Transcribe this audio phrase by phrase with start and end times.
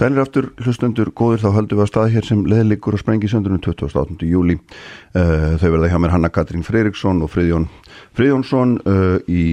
[0.00, 3.60] Sælir aftur hlustundur góður þá höldum við að stað hér sem leðlikur og sprengi söndunum
[3.60, 4.14] 28.
[4.24, 4.54] júli.
[5.12, 7.66] Uh, þau verða hjá mér Hanna Katrín Freiriksson og Friðjón
[8.16, 9.44] Friðjónsson uh, í,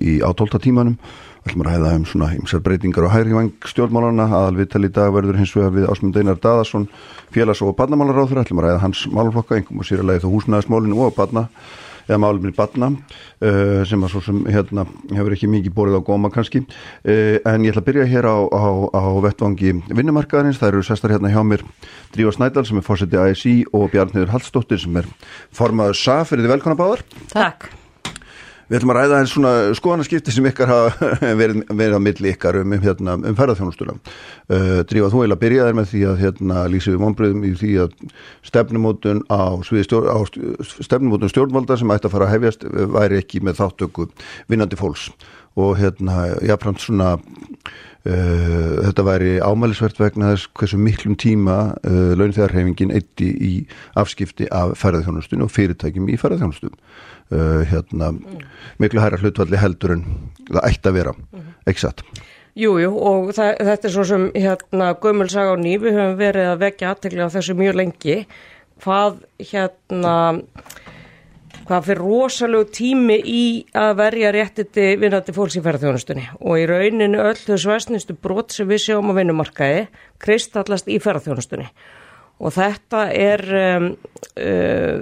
[0.00, 0.96] í átólta tímanum.
[1.42, 4.30] Við ætlum að ræða um svona ymsar breytingar og hægri vang stjórnmálana.
[4.40, 6.88] Aðalviðtal í dag verður hins vegar við Ásmund Einar Daðarsson,
[7.36, 8.38] félags- og badnamálaráður.
[8.38, 11.50] Það ætlum að ræða hans málflokka, einhverjum og sýralegi þá húsnæðismálinu og badna
[12.08, 16.32] eða málumir batna uh, sem að svo sem hérna hefur ekki mikið borðið á góma
[16.34, 16.64] kannski.
[17.04, 21.16] Uh, en ég ætla að byrja hér á, á, á vettvangi vinnumarkaðarins, það eru sestar
[21.16, 21.66] hérna hjá mér
[22.14, 25.08] Drífa Snædal sem er fórsetið ASI og Bjarniður Hallstóttir sem er
[25.54, 27.06] formaður SAF, er þið velkona báðar?
[27.32, 27.72] Takk
[28.70, 32.58] Við ætlum að ræða einn svona skoðanaskipti sem ykkar hafa verið, verið að milli ykkar
[32.62, 33.96] um, hérna, um ferðarþjónustuna.
[34.46, 37.94] Uh, Drífa, þú eila byrjaði með því að hérna, lýsa við vonbröðum í því að
[38.48, 40.18] stefnumótun á, stjór, á
[40.78, 44.10] stefnumótun stjórnvalda sem ætti að fara að hefjast væri ekki með þáttöku
[44.52, 45.10] vinnandi fólks
[45.58, 47.16] og hérna, jáfnframt svona
[48.02, 53.50] Uh, þetta væri ámælisvert vegna þess hversu miklum tíma uh, launþegarhefingin eitti í
[53.94, 56.74] afskipti af ferðarþjónustun og fyrirtækjum í ferðarþjónustun
[57.32, 58.44] uh, hérna, mm.
[58.82, 60.06] miklu hæra hlutvalli heldur en
[60.50, 61.48] það ætti að vera mm.
[61.66, 62.04] ekki satt
[62.52, 66.64] Jújú og það, þetta er svo sem hérna Gömulsaga og Ný við höfum verið að
[66.66, 68.16] vekja aðteglega á þessu mjög lengi
[68.82, 70.16] hvað hérna
[71.62, 73.42] hvað fyrir rosalegu tími í
[73.78, 78.68] að verja réttiti vinnandi fólks í ferðarþjónustunni og í rauninu öll þau svæsnistu brot sem
[78.68, 79.86] við sjáum á vinnumarkaði
[80.22, 81.68] kristallast í ferðarþjónustunni
[82.42, 83.88] og þetta er um,
[84.42, 84.98] uh,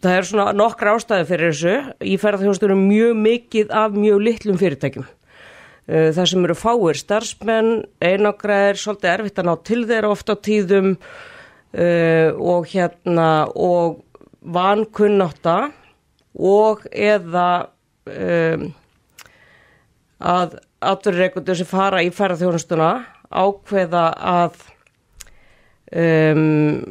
[0.00, 1.74] það er svona nokkra ástæði fyrir þessu.
[2.04, 5.08] Í ferðarþjónustunni mjög mikið af mjög litlum fyrirtækjum.
[5.90, 7.72] Uh, það sem eru fáir starfsmenn
[8.04, 14.00] einogræðir, svolítið erfitt að ná til þeirra ofta á tíðum uh, og hérna og
[14.40, 15.58] vankunnáta
[16.40, 17.48] og eða
[18.08, 18.68] um,
[20.20, 22.90] að afturreikundur sem fara í ferðarþjónustuna
[23.30, 24.62] ákveða að
[25.90, 26.84] um,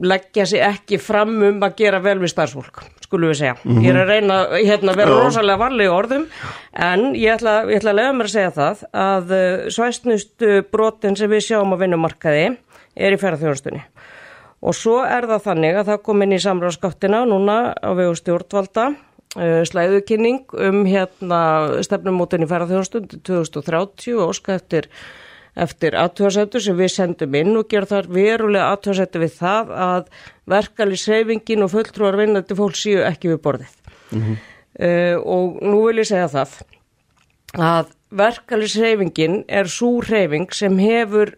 [0.00, 3.56] leggja sér ekki fram um að gera vel við starfsfólk, skulum við segja.
[3.62, 3.84] Mm -hmm.
[3.84, 5.24] Ég er að reyna hérna, vera oh.
[5.24, 6.26] rosalega varlega orðum
[6.72, 11.16] en ég ætla, ég ætla að lega mér að segja það að uh, svæstnustu brotin
[11.16, 12.56] sem við sjáum á vinnumarkaði
[12.96, 13.84] er í ferðarþjónustunni
[14.60, 18.90] og svo er það þannig að það kom inn í samráðskáttina núna á vegu stjórnvalda
[18.90, 21.40] uh, slæðukinning um hérna
[21.86, 24.90] stefnumótin í ferðarþjóðstund 2030 og óska eftir
[25.54, 30.10] eftir aðtöðasettur sem við sendum inn og gera þar verulega aðtöðasettur við það að
[30.50, 33.74] verkefliðsreyfingin og fulltrúar vinnandi fólk séu ekki við borðið
[34.10, 34.36] mm -hmm.
[34.86, 36.60] uh, og nú vil ég segja það
[37.58, 41.34] að verkefliðsreyfingin er svo reyfing sem hefur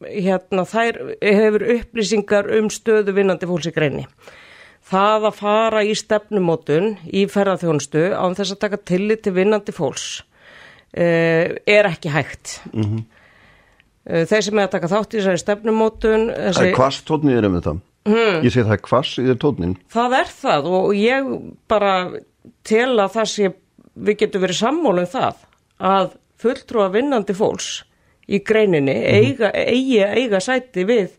[0.00, 4.06] hérna þær hefur upplýsingar um stöðu vinnandi fólks í greini.
[4.90, 10.22] Það að fara í stefnumótun í ferðarþjónustu án þess að taka tillit til vinnandi fólks
[10.96, 12.60] uh, er ekki hægt.
[12.72, 13.04] Mm -hmm.
[14.08, 16.26] Uh, þeir sem er að taka þátt í þessari stefnumótun...
[16.30, 16.58] Þessi...
[16.58, 17.76] Það er hvast tónniður um þetta.
[18.08, 18.40] Hmm.
[18.40, 19.76] Ég segi það er hvast í þér tónnin.
[19.92, 21.30] Það er það og ég
[21.70, 21.94] bara
[22.66, 23.52] tel að það sé
[24.00, 25.46] við getum verið sammólum það
[25.90, 27.70] að fulltrúa vinnandi fólks
[28.30, 29.18] í greininni -hmm.
[29.18, 31.16] eiga, eiga, eiga sæti við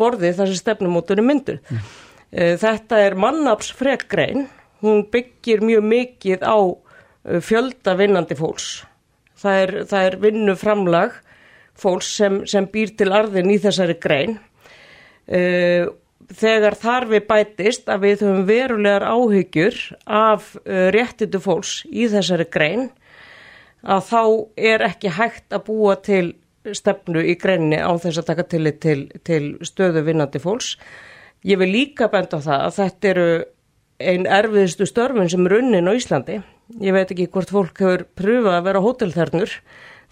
[0.00, 1.60] borðið þar sem stefnumótunum myndur.
[1.68, 2.00] Mm -hmm.
[2.34, 4.48] Þetta er mannapsfrek grein,
[4.82, 6.58] hún byggir mjög mikið á
[7.28, 8.82] eh, fjölda vinnandi fólks.
[9.38, 11.12] Það er, það er vinnuframlag
[11.78, 14.38] fólks sem, sem býr til arðin í þessari grein.
[15.26, 15.86] Eh,
[16.34, 22.86] þegar þar við bætist að við höfum verulegar áhyggjur af réttitu fólks í þessari grein
[23.84, 24.22] að þá
[24.56, 26.34] er ekki hægt að búa til
[26.72, 30.74] stefnu í greinni á þess að taka til, til, til stöðu vinnandi fólks.
[31.44, 33.28] Ég vil líka benda á það að þetta eru
[34.00, 36.40] einn erfiðstu störfun sem er unnin á Íslandi.
[36.80, 39.58] Ég veit ekki hvort fólk hefur pröfað að vera hótelþernur.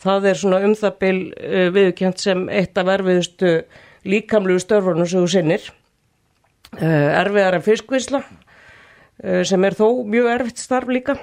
[0.02, 3.52] Það er svona um það byl uh, viðkjönt sem eitt af erfiðustu
[4.08, 5.68] líkamlugu störfunum sem þú sinnir.
[6.74, 11.18] Uh, erfiðar en fiskvísla uh, sem er þó mjög erfitt starf líka.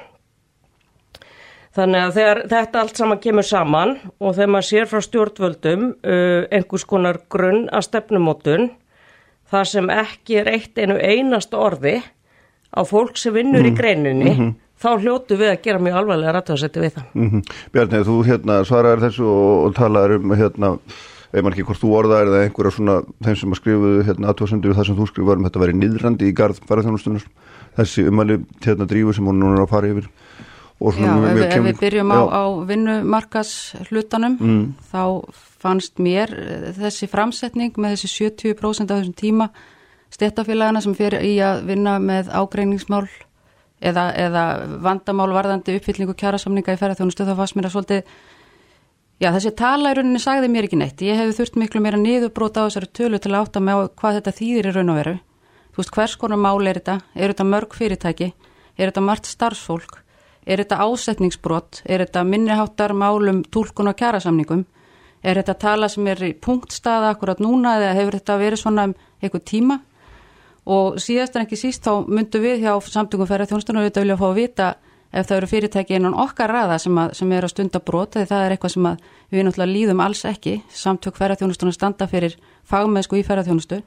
[1.76, 6.48] Þannig að þegar þetta allt saman kemur saman og þegar maður sér frá stjórnvöldum uh,
[6.50, 8.72] einhvers konar grunn að stefnumótun
[9.50, 12.00] þar sem ekki er eitt einu einast orði
[12.74, 13.68] á fólk sem vinnur mm.
[13.68, 13.78] í mhm.
[13.78, 14.58] greininni mm -hmm.
[14.80, 17.06] Þá hljótu við að gera mjög alvarlega rættuðasetti við það.
[17.14, 17.54] Mm -hmm.
[17.74, 20.72] Bjarni, þú hérna svaraður þessu og, og talaður um hérna,
[21.30, 22.96] ef maður ekki hvort þú orðaðir eða einhverja svona
[23.26, 26.30] þeim sem að skrifuðu hérna aðtóðsendur við það sem þú skrifuðu um þetta verið nýðrandi
[26.30, 27.22] í garð faraþjónustunum
[27.78, 30.10] þessi umali hérna drífu sem hún núna er að fara yfir
[30.80, 33.50] Já, ef, ef kemur, við byrjum á, á vinnumarkas
[33.90, 34.62] hlutanum mm.
[34.88, 35.04] þá
[35.60, 39.50] fannst mér eh, þessi framsetning með þessi 70% af þessum tíma
[40.16, 43.10] stéttafélagana sem fyrir í að vinna með ágreiningsmál
[43.80, 44.44] eða, eða
[44.84, 48.14] vandamál varðandi uppfyllingu kjærasamninga í ferðarþjónustu þá fannst mér að svolítið
[49.20, 51.02] Já, þessi tala í rauninni sagði mér ekki neitt.
[51.04, 54.34] Ég hefði þurft miklu meira niðurbróta á þessari tölu til að átta með hvað þetta
[54.38, 55.16] þýðir í raun og veru.
[55.76, 56.96] Þú veist, hvers konar mál er þetta?
[57.20, 58.30] Er þetta mörg fyrirtæki?
[58.80, 59.98] Er þetta margt starfsfólk?
[60.48, 61.82] Er þetta ásetningsbrot?
[61.84, 64.64] Er þetta minniháttar málum tólkun og kjærasamningum?
[65.20, 68.96] Er þetta tala sem er í punktstaða akkurat núna eða hefur þetta verið svona um
[69.20, 69.82] eitthvað tíma?
[70.66, 74.28] Og síðast en ekki síst þá myndu við hjá samtöngum ferðar þjónstunum við vilja fá
[74.30, 74.68] að vita
[75.10, 78.30] ef það eru fyrirtæki innan okkar raða sem, að, sem er að stunda brot þegar
[78.30, 78.90] það er eitthvað sem
[79.32, 82.36] við náttúrulega líðum alls ekki samtök ferðarþjónustunum standa fyrir
[82.70, 83.80] fagmeðsku í ferðarþjónustu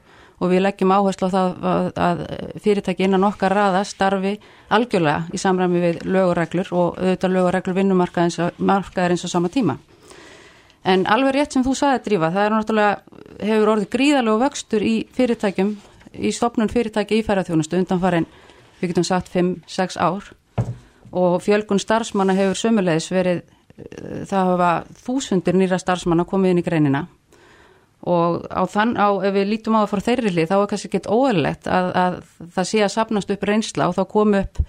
[0.43, 2.23] og við leggjum áherslu á það að, að
[2.65, 4.33] fyrirtæki innan okkar raða starfi
[4.73, 9.77] algjörlega í samræmi við lögureglur og auðvitað lögureglur vinnumarkaðar eins og sama tíma.
[10.83, 14.83] En alveg rétt sem þú saði að drífa, það er náttúrulega, hefur orðið gríðalegu vöxtur
[14.83, 15.69] í fyrirtækjum,
[16.13, 18.27] í stopnun fyrirtæki í ferðarþjónustu undan farin,
[18.81, 20.31] við getum sagt 5-6 ár.
[21.13, 23.43] Og fjölgun starfsmanna hefur sömulegis verið,
[23.77, 24.71] eh, það hafa
[25.05, 27.07] þúsundir nýra starfsmanna komið inn í greinina.
[28.03, 30.89] Og á þann, á, ef við lítum á það frá þeirri lið þá er kannski
[30.89, 32.15] ekkit óæðilegt að, að
[32.51, 34.59] það sé að sapnast upp reynsla og þá kom upp,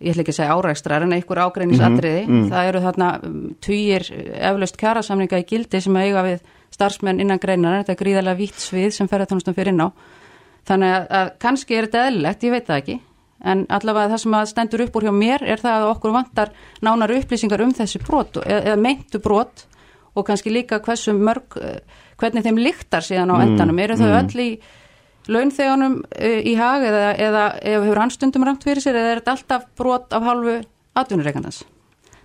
[0.00, 2.50] ég ætla ekki að segja árækstrar en einhver ágreiningsatriði, mm -hmm, mm.
[2.52, 4.04] það eru þarna mm, týjir
[4.50, 8.90] eflaust kjærasamninga í gildi sem eiga við starfsmenn innan greinar, þetta er gríðarlega vitt svið
[8.92, 9.88] sem ferðartónustum fyrir inn á,
[10.68, 12.98] þannig að, að kannski er þetta eðlilegt, ég veit það ekki
[13.40, 16.52] en allavega það sem að stendur upp úr hjá mér er það að okkur vantar
[16.84, 19.64] nánar upplýsingar um þessi brot eða meintu brot
[20.18, 21.80] og kannski líka hversu mörg, eh,
[22.20, 24.16] hvernig þeim líktar síðan á mm, endanum, eru þau mm.
[24.20, 24.50] öll í
[25.30, 29.20] launþegunum eh, í hag eða, eða ef hefur hann stundum rangt fyrir sér eða er
[29.22, 30.56] þetta alltaf brot af hálfu
[31.00, 31.62] atvinnureikandans.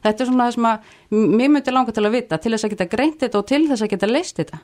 [0.06, 0.96] Þetta er svona það sem að
[1.38, 3.86] mér myndi langa til að vita til þess að geta greint þetta og til þess
[3.86, 4.62] að geta leist þetta.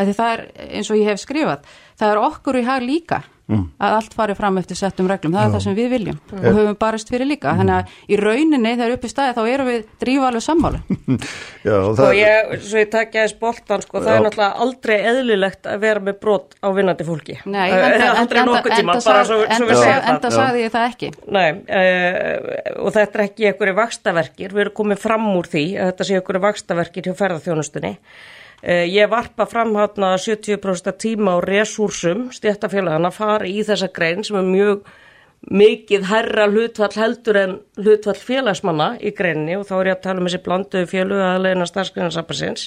[0.00, 1.68] Það er eins og ég hef skrifað,
[2.00, 3.20] það er okkur í hag líka
[3.50, 3.64] mm.
[3.82, 5.48] að allt fari fram eftir settum reglum, það Já.
[5.48, 6.38] er það sem við viljum mm.
[6.40, 9.70] og höfum barist fyrir líka, þannig að í rauninni þegar upp í staði þá erum
[9.70, 10.80] við drífalega sammála.
[11.66, 12.14] Já, og það...
[12.18, 16.18] ég, svo ég takja þess boltan, sko, það er náttúrulega aldrei eðlilegt að vera með
[16.24, 17.38] brot á vinnandi fólki.
[17.44, 20.10] Nei, enda, aldrei nokkuð tíma bara svo, svo við segjum það.
[20.14, 21.12] Enda sagði ég það ekki.
[21.38, 21.48] Nei,
[21.80, 26.08] uh, og þetta er ekki einhverju vakstaverkir, við erum komið fram úr því að þetta
[26.08, 33.08] sé einhverju vakstaverkir hjá ferðarþjónustunni Eh, ég varpa fram hátna 70% tíma á resúrsum stéttafélagana
[33.08, 34.82] að fara í þessa grein sem er mjög
[35.48, 40.20] mikið herra hlutvall heldur en hlutvall félagsmanna í greinni og þá er ég að tala
[40.20, 42.66] um þessi blanduðu fjölu að leina starfsgrunarsapassins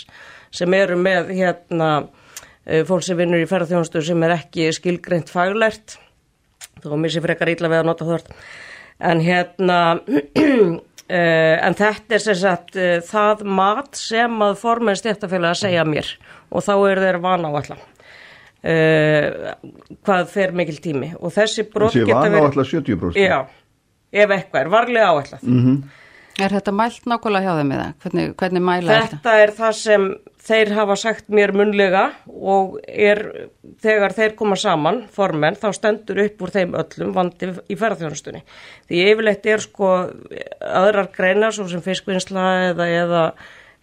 [0.54, 1.90] sem eru með hérna
[2.66, 6.00] eh, fólk sem vinnur í ferðarþjónustu sem er ekki skilgreint faglært
[6.82, 8.34] þá missi frekar ítla við að nota þort
[9.04, 9.80] en hérna
[11.14, 16.14] en þetta er sem sagt uh, það mat sem að formen stéttafélag að segja mér
[16.50, 19.52] og þá er þeir vana á allar uh,
[20.06, 23.40] hvað fer mikil tími og þessi brot geta verið Þessi vana á allar 70% Já,
[24.24, 25.84] ef eitthvað er varlega á allar mm -hmm.
[26.42, 27.90] Er þetta mælt nákvæmlega hjá þeim eða?
[28.02, 29.18] Hvernig, hvernig mæla þetta?
[29.18, 30.06] Þetta er það sem
[30.44, 33.22] þeir hafa sagt mér munlega og er
[33.84, 38.44] þegar þeir koma saman, formen, þá stendur upp úr þeim öllum vandi í ferðarþjónustunni.
[38.90, 39.92] Því yfirleitt er sko
[40.60, 43.24] aðrar greinar, svo sem fiskvinnsla eða, eða,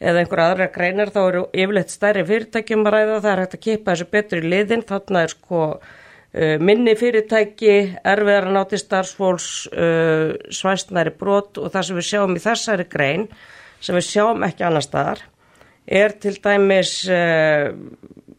[0.00, 3.64] eða einhver aðrar greinar, þá eru yfirleitt stærri fyrirtækjum að ræða, það er hægt að
[3.68, 5.64] kipa þessu betur í liðin, þarna er sko
[6.30, 7.72] Uh, minni fyrirtæki,
[8.06, 13.24] erfiðar að náti starfsfólks, uh, svæstnæri brot og það sem við sjáum í þessari grein,
[13.82, 15.24] sem við sjáum ekki annar staðar,
[15.90, 17.70] er til dæmis uh,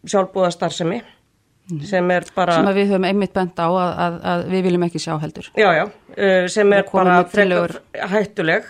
[0.08, 1.82] sjálfbúðastarsemi mm.
[1.90, 2.60] sem er bara...
[2.60, 5.52] Sem við höfum einmitt bent á að, að, að við viljum ekki sjá heldur.
[5.60, 5.86] Já, já,
[6.52, 7.24] sem er bara
[8.12, 8.70] hættuleg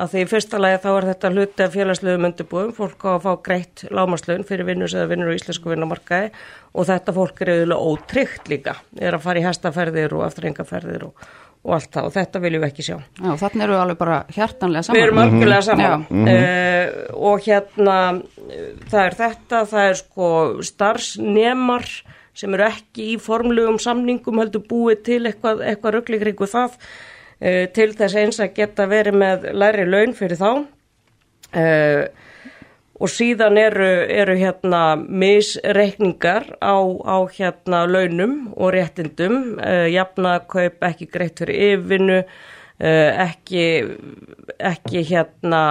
[0.00, 3.24] að því í fyrsta lagi þá er þetta hluti af félagslegum undirbúðum, fólk á að
[3.24, 6.30] fá greitt lámaslun fyrir vinnus eða vinnur á íslensku vinnumarkaði
[6.70, 11.26] og þetta fólk er auðvitað ótryggt líka, er að fara í hestaferðir og afturrengaferðir og,
[11.60, 12.94] og allt það og þetta viljum við ekki sjá.
[13.20, 14.96] Já, þannig eru við alveg bara hjartanlega saman.
[14.96, 16.30] Við erum algjörlega saman mm -hmm.
[16.32, 17.96] uh, og hérna
[18.88, 20.30] það er þetta, það er sko
[20.70, 21.86] starfsnemar
[22.40, 27.90] sem eru ekki í formlegum samningum heldur búið til eitthvað, eitthvað röggleikringu það uh, til
[27.92, 32.04] þess eins að geta verið með læri laun fyrir þá uh,
[33.00, 41.08] og síðan eru, eru hérna misreikningar á, á hérna launum og réttindum, uh, jafnakaup ekki
[41.10, 42.22] greitt fyrir yfinu,
[42.80, 43.64] ekki,
[44.56, 45.62] ekki hérna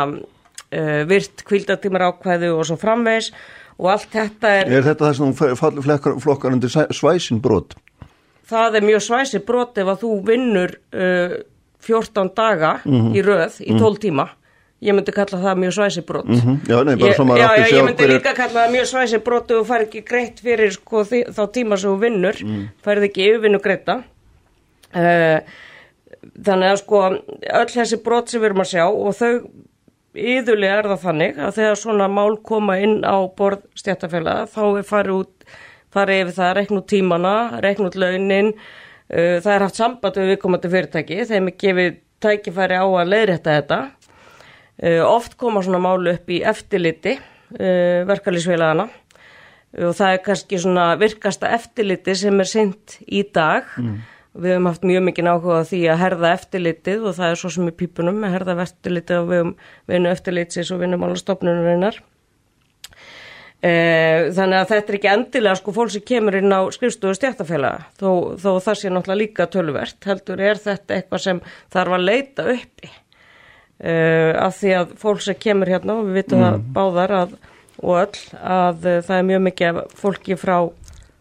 [1.10, 3.32] virt kvildatímar ákvæðu og svo framvegs
[3.80, 4.70] og allt þetta er...
[4.78, 7.74] Er þetta það sem flokkar undir svæsinbrot?
[8.46, 10.76] Það er mjög svæsinbrot ef að þú vinnur
[11.80, 13.16] 14 daga mm -hmm.
[13.16, 14.00] í röð í 12 mm -hmm.
[14.00, 14.30] tíma
[14.80, 16.58] ég myndi kalla það mjög svæsibrót mm -hmm.
[16.68, 19.82] Já, nei, svona Já, já, ég myndi líka kalla það mjög svæsibrót og þú fær
[19.82, 22.70] ekki greitt fyrir sko, þá tíma sem þú vinnur mm.
[22.84, 24.04] færð ekki yfirvinnu greita
[24.96, 25.40] uh,
[26.46, 27.02] þannig að sko
[27.60, 29.34] öll þessi brót sem við erum að sjá og þau
[30.16, 34.88] yðurlega er það þannig að þegar svona mál koma inn á borð stjættafélaga þá er
[34.88, 35.50] farið út,
[35.94, 38.54] farið yfir það, rekn út tímana, rekn út launin,
[39.14, 43.56] uh, það er haft samband við viðkomandi fyrirtæki, þeim er gefið tækifæri á að leiðrætta
[43.60, 43.80] þetta.
[44.80, 48.88] Uh, oft koma svona málu upp í eftirliti uh, verkalýsfélagana
[49.70, 53.68] og það er kannski svona virkasta eftirliti sem er synd í dag.
[53.78, 54.00] Mm.
[54.40, 57.70] Við hefum haft mjög mikið áhuga því að herða eftirlitið og það er svo sem
[57.70, 59.52] í pípunum að herða eftirlitið og við hefum
[59.92, 62.00] vinnu eftirlitsins og vinnum alveg stopnunurinnar.
[63.60, 67.90] Eh, þannig að þetta er ekki endilega sko fólk sem kemur inn á skrifstofu stjættafélaga
[68.00, 72.46] þó, þó það sé náttúrulega líka tölvert heldur er þetta eitthvað sem þarf að leita
[72.54, 72.94] uppi
[73.80, 76.46] uh, af því að fólk sem kemur hérna og við vitum mm.
[76.46, 77.36] það báðar að,
[77.82, 80.58] og öll að uh, það er mjög mikið fólki frá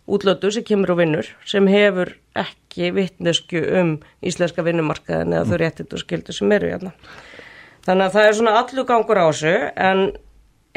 [0.09, 5.51] útlötu sem kemur og vinnur sem hefur ekki vittnesku um íslenska vinnumarkaðin eða mm.
[5.51, 6.95] þau réttit og skildu sem eru hérna
[7.87, 9.55] þannig að það er svona allur gangur á þessu
[9.89, 10.03] en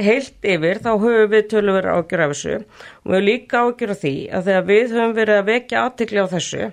[0.01, 4.03] heilt yfir þá höfum við tölur ágjör af þessu og við höfum líka ágjör af
[4.03, 6.69] því að þegar við höfum verið að vekja aðtikli á þessu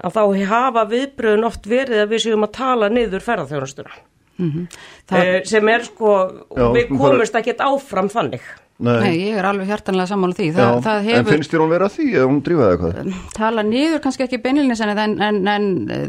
[0.00, 3.98] að þá hafa viðbröðun oft verið að við séum að tala niður ferðarþjónustuna
[4.40, 4.80] mm -hmm.
[5.10, 5.26] Það...
[5.26, 6.16] Eh, sem er sko,
[6.56, 7.44] Já, við komumst bara...
[7.44, 8.96] ekkert áfram þannig Nei.
[8.96, 11.72] Nei, ég er alveg hjartanlega sammála því það, Já, það hefur, En finnst þér hún
[11.74, 13.16] vera því eða hún drífaði eitthvað?
[13.36, 15.66] Tala niður kannski ekki beinilins en, en, en, en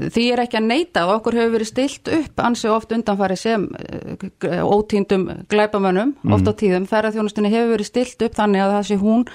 [0.08, 3.66] því er ekki að neyta og okkur hefur verið stilt upp ansi oft undanfari sem
[3.68, 6.38] uh, ótíndum glæpamönnum mm.
[6.38, 9.28] oft á tíðum, ferðarþjónustunni hefur verið stilt upp þannig að það sé hún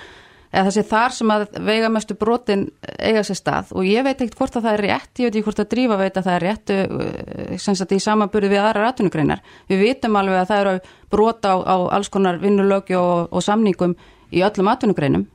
[0.56, 2.64] eða þessi þar sem að veigamestu brotin
[2.96, 5.46] eiga sér stað og ég veit ekkert hvort að það er rétt, ég veit ekki
[5.50, 8.86] hvort að drífa veit að það er rétt uh, sem sagt í samanburði við aðra
[8.86, 9.44] rattunugreinar.
[9.68, 10.74] Við vitum alveg að það eru
[11.12, 13.96] brota á, á alls konar vinnulögju og, og samningum
[14.32, 15.26] í öllum rattunugreinum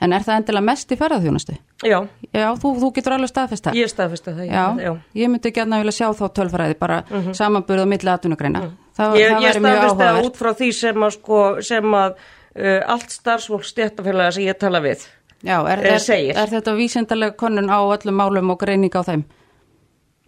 [0.00, 1.54] en er það endilega mest í ferðarþjónustu?
[1.84, 1.98] Já.
[2.32, 3.80] Já, þú, þú getur alveg staðfest það.
[3.80, 4.64] Ég staðfest það, já.
[4.80, 4.92] já.
[5.20, 7.26] Ég myndi ekki að vilja sjá þá tölfræði bara mhm.
[7.26, 7.36] -huh.
[7.36, 8.60] samanburði á milli rattunugreina.
[8.60, 8.70] Mhm.
[8.70, 8.96] -huh.
[8.96, 12.14] Það, ég, ég staðfest það út frá því sem að, sko, sem að
[12.56, 15.06] uh, allt starfsfólk stjættafélaga sem ég tala við
[15.40, 19.24] Já, er, uh, er, er þetta vísendalega konun á öllum málum og greining á þeim?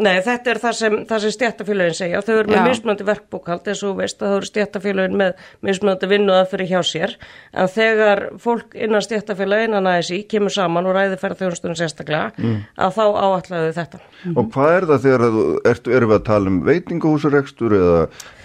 [0.01, 2.21] Nei, þetta er það sem, sem stjættafélagin segja.
[2.25, 6.47] Þau eru með mismunandi verkbókald eins og veist að þau eru stjættafélagin með mismunandi vinnuða
[6.49, 7.13] fyrir hjá sér.
[7.53, 12.33] En þegar fólk innan stjættafélagin að næði sí kemur saman og ræði færð þjónustunum sérstaklega
[12.41, 12.57] mm.
[12.87, 14.01] að þá áallæðu þetta.
[14.23, 14.39] Mm.
[14.41, 18.01] Og hvað er það þegar þú erum við að tala um veitingahúsarekstur eða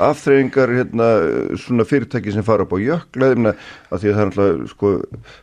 [0.10, 1.10] afþreyingar hérna,
[1.64, 3.32] svona fyrirtæki sem fara upp á jökla
[3.92, 4.92] að því að það er alltaf sko,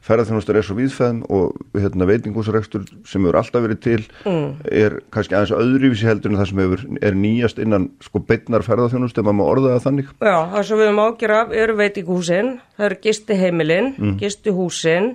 [0.09, 4.49] ferðarþjónustur er svo viðfæðum og hérna, veitingahúsarekstur sem eru alltaf verið til mm.
[4.83, 8.65] er kannski aðeins öðru öðruvísi heldur en það sem hefur, er nýjast innan sko beitnar
[8.67, 10.13] ferðarþjónust ef maður má orða það þannig?
[10.19, 14.15] Já, það sem við höfum ágjör af eru veitingúsin, það eru gistiheimilin, mm.
[14.23, 15.11] gistihúsin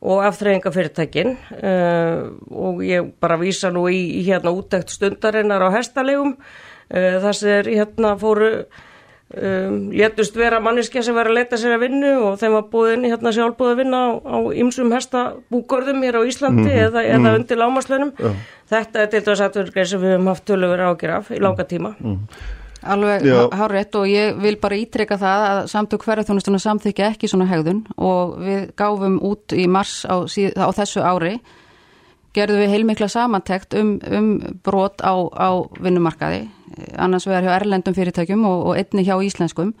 [0.00, 6.36] og aftreyingafyrirtækin uh, og ég bara vísa nú í, í hérna útækt stundarinnar á hestalegum
[6.36, 8.54] uh, það sem er hérna fóru
[9.30, 13.04] Um, létust vera manneskja sem var að leta sér að vinnu og þeim var búin
[13.06, 16.86] hérna sjálfbúið að vinna á ymsum hestabúgörðum hér á Íslandi mm -hmm.
[16.88, 17.36] eða, eða mm.
[17.38, 18.32] undir lámaslönum ja.
[18.72, 21.94] þetta er til dæs aðverðir sem við hefum haft tölur ágjur af í langa tíma
[22.00, 22.18] mm.
[22.82, 23.22] Alveg
[23.52, 28.38] hárétt og ég vil bara ítreka það að samtök hverjarþjónustuna samþykja ekki svona hegðun og
[28.40, 30.26] við gáfum út í mars á,
[30.58, 31.40] á þessu ári
[32.36, 34.30] gerðum við heilmikla samantekt um, um
[34.64, 35.50] brot á, á
[35.82, 36.48] vinnumarkaði,
[36.96, 39.74] annars vegar hjá erlendum fyrirtækjum og, og einni hjá íslenskum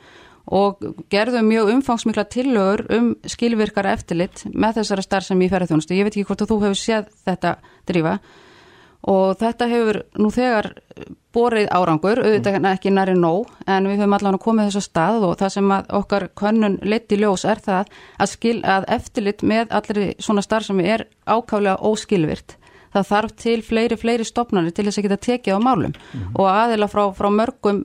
[0.50, 0.82] og
[1.12, 5.94] gerðum mjög umfangsmikla tillögur um skilvirkara eftirlit með þessara starf sem ég ferði þjónustu.
[5.94, 7.56] Ég veit ekki hvort að þú hefur séð þetta
[7.86, 8.16] drífa
[9.08, 10.72] og þetta hefur nú þegar
[11.32, 12.68] borið árangur, auðvitað mm.
[12.74, 16.26] ekki næri nóg en við höfum allavega komið þess að stað og það sem okkar
[16.36, 20.82] könnun leitt í ljós er það að, skil, að eftirlit með allir svona starf sem
[20.82, 22.56] er ákálega óskilvirt.
[22.90, 26.32] Það þarf til fleiri, fleiri stopnarnir til þess að geta tekið á málum mm.
[26.34, 27.84] og aðila frá, frá mörgum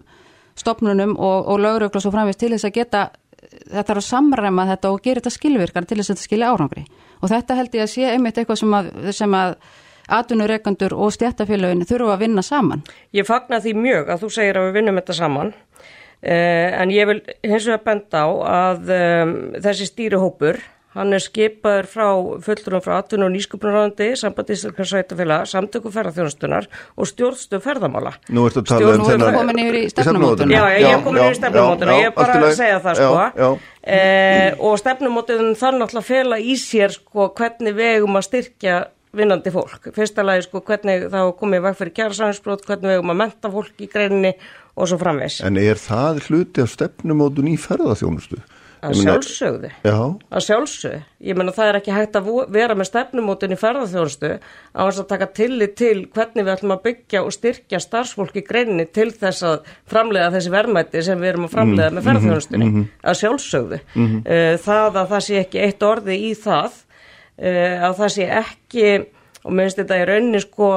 [0.57, 3.07] stopnunum og, og lögurögla svo framvist til þess að geta
[3.45, 6.85] þetta er að samræma þetta og gera þetta skilvirkar til þess að þetta skilja árangri
[7.21, 9.55] og þetta held ég að sé einmitt eitthvað sem að, sem að
[10.15, 12.83] atvinnureikandur og stjættafélagin þurfa að vinna saman.
[13.15, 15.51] Ég fagnar því mjög að þú segir að við vinnum þetta saman
[16.21, 19.35] eh, en ég vil hins vegar benda á að um,
[19.65, 20.61] þessi stýrihópur
[20.95, 22.05] Hann er skipaður frá
[22.45, 28.13] fullturum frá 18 og nýskupunarandi, sambandisleikar sveitafélag, samtöku ferðarþjónustunar og stjórnstu ferðamála.
[28.31, 29.25] Nú ertu að tala um þennan...
[29.25, 30.55] Þú er komin yfir í stefnumótuna.
[30.55, 33.11] Já, ég er komin yfir í stefnumótuna, ég er bara að segja það sko.
[33.11, 33.49] Já, já.
[33.99, 38.81] Eh, og stefnumótun þannig að fela í sér sko hvernig vegum að styrkja
[39.15, 39.91] vinnandi fólk.
[39.95, 43.83] Fyrsta lagi sko hvernig þá komið veg fyrir kjærasansbrot, hvernig við erum að menta fólk
[43.83, 44.33] í greininni
[44.75, 45.41] og svo framvegs.
[45.43, 48.39] En er það hluti af stefnumótun í ferðarþjónustu?
[48.83, 53.57] Að sjálfsögðu, að sjálfsögðu, ég menna það er ekki hægt að vera með stefnumótin í
[53.59, 58.37] ferðarþjónustu á þess að taka tillit til hvernig við ætlum að byggja og styrkja starfsfólk
[58.37, 62.07] í greinni til þess að framlega þessi verðmætti sem við erum að framlega mm, með
[62.09, 62.87] ferðarþjónustunni, mm -hmm.
[63.03, 63.81] að sjálfsögðu.
[63.95, 64.61] Mm -hmm.
[64.67, 66.79] Það að það sé ekki eitt orði í það,
[67.37, 68.87] eh, að það sé ekki,
[69.43, 70.71] og minnst þetta í rauninni sko,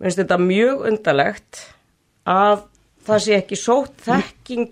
[0.00, 1.66] minnst þetta mjög undalegt
[2.24, 2.64] að
[3.04, 4.70] það sé ekki sótt þekking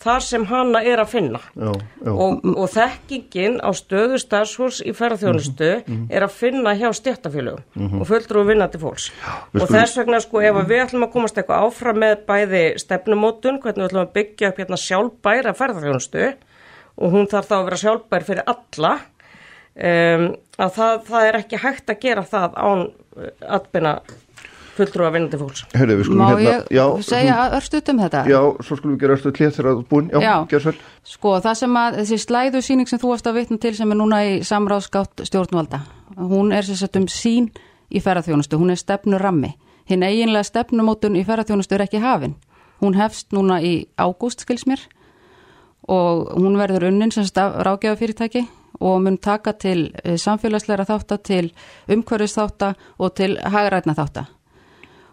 [0.00, 2.10] þar sem hana er að finna já, já.
[2.12, 6.06] Og, og þekkingin á stöðu starfsfólks í ferðarþjónustu mm -hmm.
[6.10, 8.00] er að finna hjá stjættafélögum mm -hmm.
[8.00, 11.64] og fulltrú vinnandi fólks já, og þess vegna sko ef við ætlum að komast eitthvað
[11.64, 16.34] áfram með bæði stefnumótun, hvernig við ætlum að byggja upp hérna sjálfbæra ferðarþjónustu
[16.96, 18.92] og hún þarf þá að vera sjálfbær fyrir alla
[19.74, 20.24] um,
[20.58, 22.90] að það, það er ekki hægt að gera það án
[23.48, 24.00] atbyrna
[24.80, 25.64] fulltrúa vinnandi fólks.
[25.76, 28.22] Herri, Má hérna, ég já, segja örstuðt um þetta?
[28.30, 30.10] Já, svo skulum við gera örstuðt hlið þegar það er búin.
[30.10, 30.20] Já,
[30.50, 30.74] já.
[31.12, 34.00] Sko, það sem að, þessi slæðu síning sem þú varst að vitna til sem er
[34.00, 35.82] núna í samráðskátt stjórnvalda,
[36.18, 37.50] hún er sérsett um sín
[37.90, 39.52] í ferðarþjónustu, hún er stefnu rammi.
[39.90, 42.36] Hinn eiginlega stefnumótun í ferðarþjónustu er ekki hafin.
[42.80, 44.82] Hún hefst núna í ágúst, skils mér,
[45.90, 48.46] og hún verður unnin sem rákjafafyrirtæki
[48.80, 51.50] og mun taka til eh, samfélagsleira þáttar, til
[51.90, 54.30] umhverfis þáttar og til hagrætna þáttar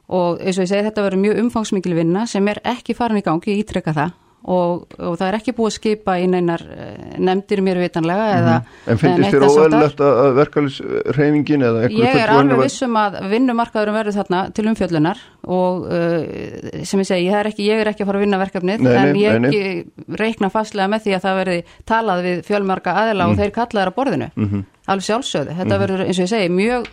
[0.07, 3.25] og eins og ég segi þetta verður mjög umfangsmikil vinna sem er ekki farin í
[3.25, 4.15] gangi, ítrekka það
[4.47, 8.45] og, og það er ekki búið að skipa í neinar eh, nefndir mér vitanlega mm
[8.45, 8.91] -hmm.
[8.93, 14.17] En finnst þér óæðilegt að verkefnisreifingin eða eitthvað Ég er alveg vissum að vinnumarkaðurum verður
[14.19, 18.07] þarna til umfjöllunar og uh, sem ég segi, ég er, ekki, ég er ekki að
[18.07, 19.85] fara að vinna verkefnið nei, en ég nei, nei.
[20.15, 23.31] reikna fastlega með því að það verði talað við fjölmarka aðila mm.
[23.31, 24.63] og þeir kallaður á borðinu mm -hmm.
[24.87, 25.81] alveg sjálfsögðu, þetta -hmm.
[25.81, 26.83] verður eins og ég segi mjög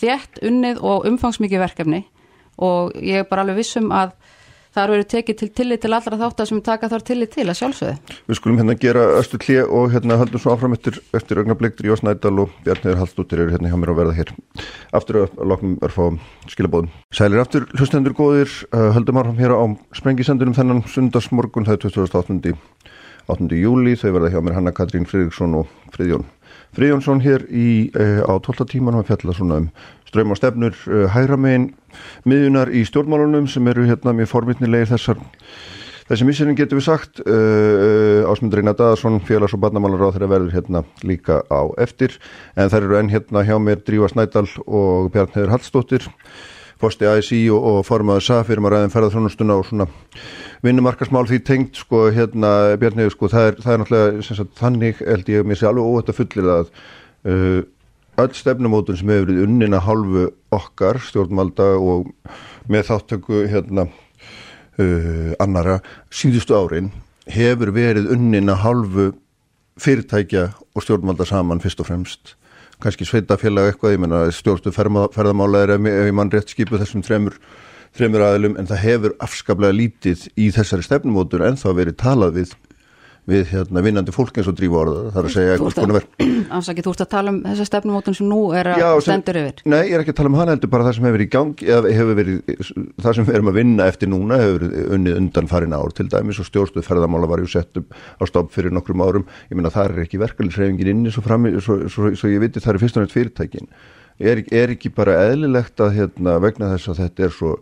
[0.00, 2.04] þjætt unnið og umfangsmikið verkefni
[2.58, 4.12] og ég er bara alveg vissum að
[4.72, 8.14] það eru tekið til tillit til allra þáttar sem taka þar tillit til að sjálfsögðu.
[8.28, 12.04] Við skulum hérna gera östu klið og hérna haldum svo áfram eftir, eftir ögnabliktur Jós
[12.06, 14.32] Nædal og Bjarniður Hallstóttir eru hérna hjá mér að verða hér.
[14.96, 16.04] Aftur að loknum er fá
[16.54, 16.92] skilabóðum.
[17.12, 19.64] Sælir aftur, hlustendur góðir, uh, höldum áfram hér á
[19.98, 22.56] sprengisendunum þennan sundarsmorgun, það er 2008.
[23.30, 23.52] 8.
[23.54, 26.24] júli, þau verða hjá mér Hanna Katrín Fridriksson og Friðjón
[26.72, 29.66] Friðjónsson hér í, uh, á 12 tíman og fjalla svona um
[30.12, 31.70] ströym og stefnur uh, hægra megin
[32.28, 35.22] miðunar í stjórnmálunum sem eru hérna mjög forvittnilegir þessar
[36.10, 37.22] þessi missinning getur við sagt.
[37.24, 42.18] Uh, ásmundur Einar Dadarsson félags- og barnamálar á þeirra verður hérna líka á eftir.
[42.56, 46.10] En þær eru enn hérna hjá mér Dríva Snædal og Bjarn Heður Hallstóttir
[46.82, 49.86] posti ASI og, og formaður SAF erum að ræðum ferðarþrónustuna og svona
[50.66, 55.04] vinnumarkasmál því tengt sko hérna Bjarn Heður sko það er, það er náttúrulega sagt, þannig
[55.06, 56.72] held ég mér sé alveg óhætt að fullir að
[57.30, 57.62] uh,
[58.22, 62.10] öll stefnumótun sem hefur verið unnin að hálfu okkar stjórnvalda og
[62.70, 65.80] með þáttöku hérna uh, annara
[66.12, 66.92] síðustu árin
[67.30, 69.08] hefur verið unnin að hálfu
[69.82, 72.34] fyrirtækja og stjórnvalda saman fyrst og fremst.
[72.82, 77.36] Kannski sveitafélag eitthvað, ég menna stjórnstu ferðamála er ef ég mann rétt skipu þessum þremur,
[77.94, 82.54] þremur aðilum en það hefur afskaplega lítið í þessari stefnumótur en þá verið talað við
[83.30, 86.30] við hérna, vinnandi fólk eins og drífa orða það er að segja eitthvað svona verð
[86.52, 89.62] Afsakið, þú ert að tala um þessa stefnumótun sem nú er að Já, stendur yfir.
[89.70, 91.32] Nei, ég er ekki að tala um hana, heldur bara það sem hefur verið í
[91.36, 92.40] gang eða hefur verið,
[93.04, 96.40] það sem við erum að vinna eftir núna hefur unnið undan farin ár til dæmis
[96.42, 99.26] og stjórnstuð ferðamála var ju sett á stopp fyrir nokkrum árum.
[99.52, 102.74] Ég minna það er ekki verkefliðsreyfingin inni svo, fram, svo, svo, svo ég viti það
[102.74, 103.70] er fyrst og nætt fyrirtækin.
[104.22, 107.54] Er, er ekki bara eðlilegt að hérna, vegna þess að þetta er svo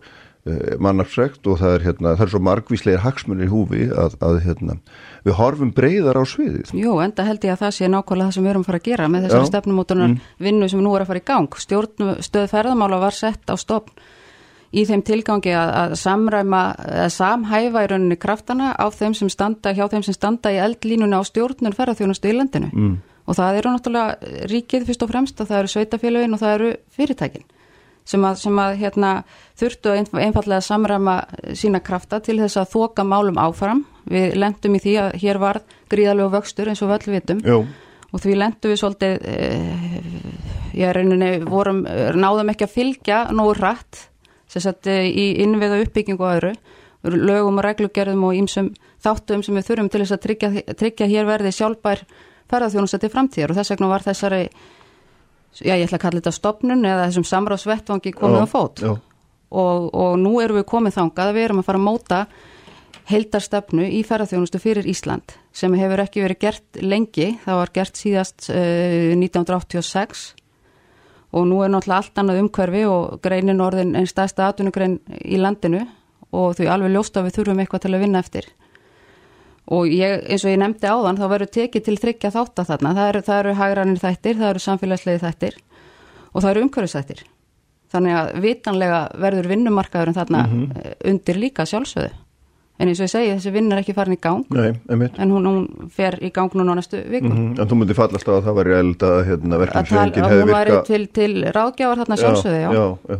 [0.80, 4.76] mannafsrekt og það er, hérna, það er svo margvísleir hagsmunir í húfi að, að hérna
[5.26, 6.72] við horfum breyðar á sviðið.
[6.80, 8.88] Jú, enda held ég að það sé nákvæmlega það sem við erum að fara að
[8.88, 10.30] gera með þessari stefnumótunar mm.
[10.46, 11.60] vinnu sem nú er að fara í gang.
[11.66, 14.08] Stjórnstöð ferðamála var sett á stopn
[14.70, 16.64] í þeim tilgangi að, að samræma,
[17.04, 21.20] að samhæfa í rauninni kraftana á þeim sem standa, hjá þeim sem standa í eldlínuna
[21.20, 22.72] á stjórnun ferðarþjónustu í landinu.
[22.72, 22.98] Mm.
[23.28, 26.70] Og það eru náttúrulega ríkið fyrst og fremst og það eru sveitafélagin og það eru
[26.96, 27.48] fyrirtækinn
[28.10, 29.12] sem að, sem að hérna,
[29.60, 31.16] þurftu einfallega að samræma
[31.58, 33.84] sína krafta til þess að þoka málum áfram.
[34.10, 35.60] Við lendum í því að hér var
[35.92, 37.58] gríðalög vöxtur eins og við öll vitum Jú.
[38.10, 39.26] og því lendum við svolítið,
[40.80, 41.84] ég reyninni, vorum,
[42.16, 44.06] náðum ekki að fylgja nógu rætt
[44.56, 46.54] eh, í innviða uppbyggingu og öðru,
[47.06, 51.28] lögum og reglugerðum og ímsum þáttum sem við þurfum til þess að tryggja, tryggja hér
[51.28, 52.04] verði sjálfbær
[52.50, 54.42] ferðarþjónustætti framtíðar og þess vegna var þessari
[55.58, 58.82] já ég ætla að kalla þetta stopnun eða þessum samráðsvettvangi komið á fót.
[59.50, 62.20] og, og nú erum við komið þangað við erum að fara að móta
[63.10, 67.32] heildarstefnu í ferðarþjónustu fyrir Ísland sem hefur ekki verið gert lengi.
[67.42, 70.28] Það var gert síðast uh, 1986
[71.34, 75.84] og nú er náttúrulega allt annað umhverfi og greinin orðin einn stærsta atvinnugrein í landinu.
[76.30, 78.46] Og þau alveg ljósta við þurfum eitthvað til að vinna eftir
[79.70, 82.94] og ég, eins og ég nefndi áðan þá verður tekið til þryggja þátt að þarna.
[82.96, 85.60] Það eru, eru hagranir þættir, það eru samfélagslegi þættir
[86.30, 87.22] og það eru umhverfisþættir.
[87.90, 90.98] Þannig að vitanlega verður vinnumarkaðurinn þarna mm -hmm.
[91.10, 92.12] undir líka sjálfsögðu.
[92.80, 94.46] En eins og ég segi þessi vinn er ekki farin í gang.
[94.56, 97.60] Nei, en hún, hún fer í gang núna næstu viku mm -hmm.
[97.60, 100.58] En þú myndi fallast á að það væri eld að hérna, verkefnsfjöngin hefði virka Hún
[100.58, 103.18] væri til, til ráðgjafar þarna sjálfsögðu já, já, já.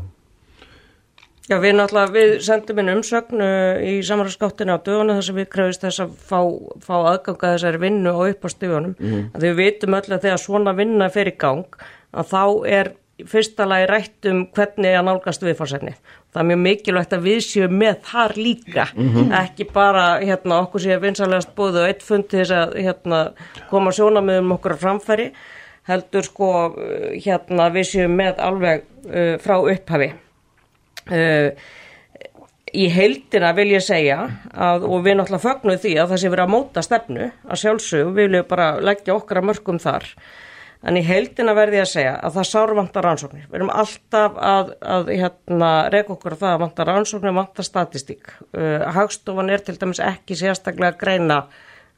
[1.51, 3.47] Já, við náttúrulega, við sendum inn umsögnu
[3.83, 6.39] í samanræðskáttinu á dögunum þess að við krefist þess að fá,
[6.85, 8.93] fá aðganga þessari vinnu og upp á stíðunum.
[9.01, 9.25] Mm.
[9.43, 11.81] Við vitum öll að þegar svona vinna fer í gang,
[12.15, 12.45] að þá
[12.77, 12.93] er
[13.33, 15.97] fyrsta lagi rætt um hvernig að nálgast viðfársefni.
[16.31, 19.37] Það er mjög mikilvægt að við séum með þar líka, mm -hmm.
[19.43, 23.21] ekki bara hérna, okkur séu vinsalegast búið og eitt fund til þess að hérna,
[23.71, 25.33] koma sjónamöðum okkur á framfæri,
[25.91, 26.49] heldur sko
[27.19, 30.13] hérna við séum með alveg uh, frá upphafi.
[31.11, 31.51] Uh,
[32.77, 34.21] í heildina vil ég segja
[34.53, 38.13] að, og við náttúrulega fögnum því að það sé verið að móta stefnu að sjálfsög,
[38.15, 40.07] við viljum bara leggja okkar að mörgum þar.
[40.81, 44.71] En í heildina verði ég að segja að það sárvantar rannsóknir, við erum alltaf að,
[44.81, 48.31] að hérna, reyka okkur að það að vantar rannsóknir, vantar statistík.
[48.55, 51.43] Uh, hagstofan er til dæmis ekki sérstaklega greina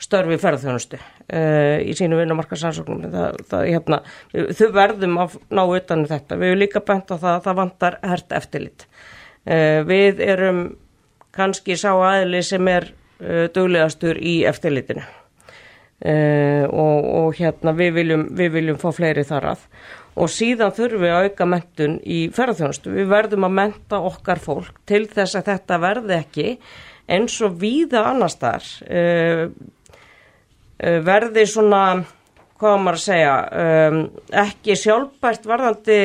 [0.03, 3.05] störfi ferðþjónustu uh, í sínu vinnumarkasansóknum
[3.53, 4.01] hérna,
[4.33, 7.99] þau verðum að ná utanum þetta, við erum líka bent á það að það vantar
[8.03, 8.87] hert eftirlit
[9.89, 10.61] við erum
[11.35, 15.03] kannski sá aðli sem er uh, duglegastur í eftirlitinu
[16.03, 19.61] og, og hérna við viljum, við viljum fá fleiri þar að
[20.19, 24.81] og síðan þurfum við að auka mentun í ferðþjónustu, við verðum að menta okkar fólk
[24.91, 26.49] til þess að þetta verði ekki
[27.07, 28.67] eins og víða annar þar
[30.83, 32.03] Eh, verði svona,
[32.59, 33.99] hvað maður að segja, um,
[34.43, 35.99] ekki sjálfbært varðandi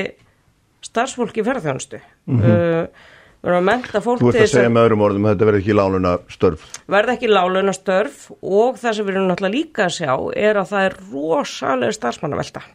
[0.85, 2.01] starfsfólki í ferðarþjónustu.
[2.29, 2.51] Mm -hmm.
[2.51, 3.07] uh,
[3.47, 4.33] við erum að menta fólk til þess að...
[4.33, 6.65] Þú ert að segja með öðrum orðum að þetta verði ekki láluna störf.
[6.95, 10.11] Verði ekki láluna störf og það sem við erum náttúrulega líka að sjá
[10.47, 12.65] er að það er rosalega starfsmannavelta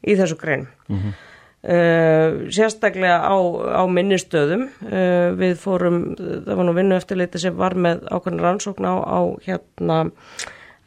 [0.00, 0.68] í þessu grein.
[0.86, 1.18] Mm -hmm.
[1.74, 3.36] uh, sérstaklega á,
[3.80, 4.68] á minnistöðum.
[4.86, 9.20] Uh, við fórum, það var nú vinnu eftirleiti sem var með ákveðin rannsókn á, á
[9.44, 9.98] hérna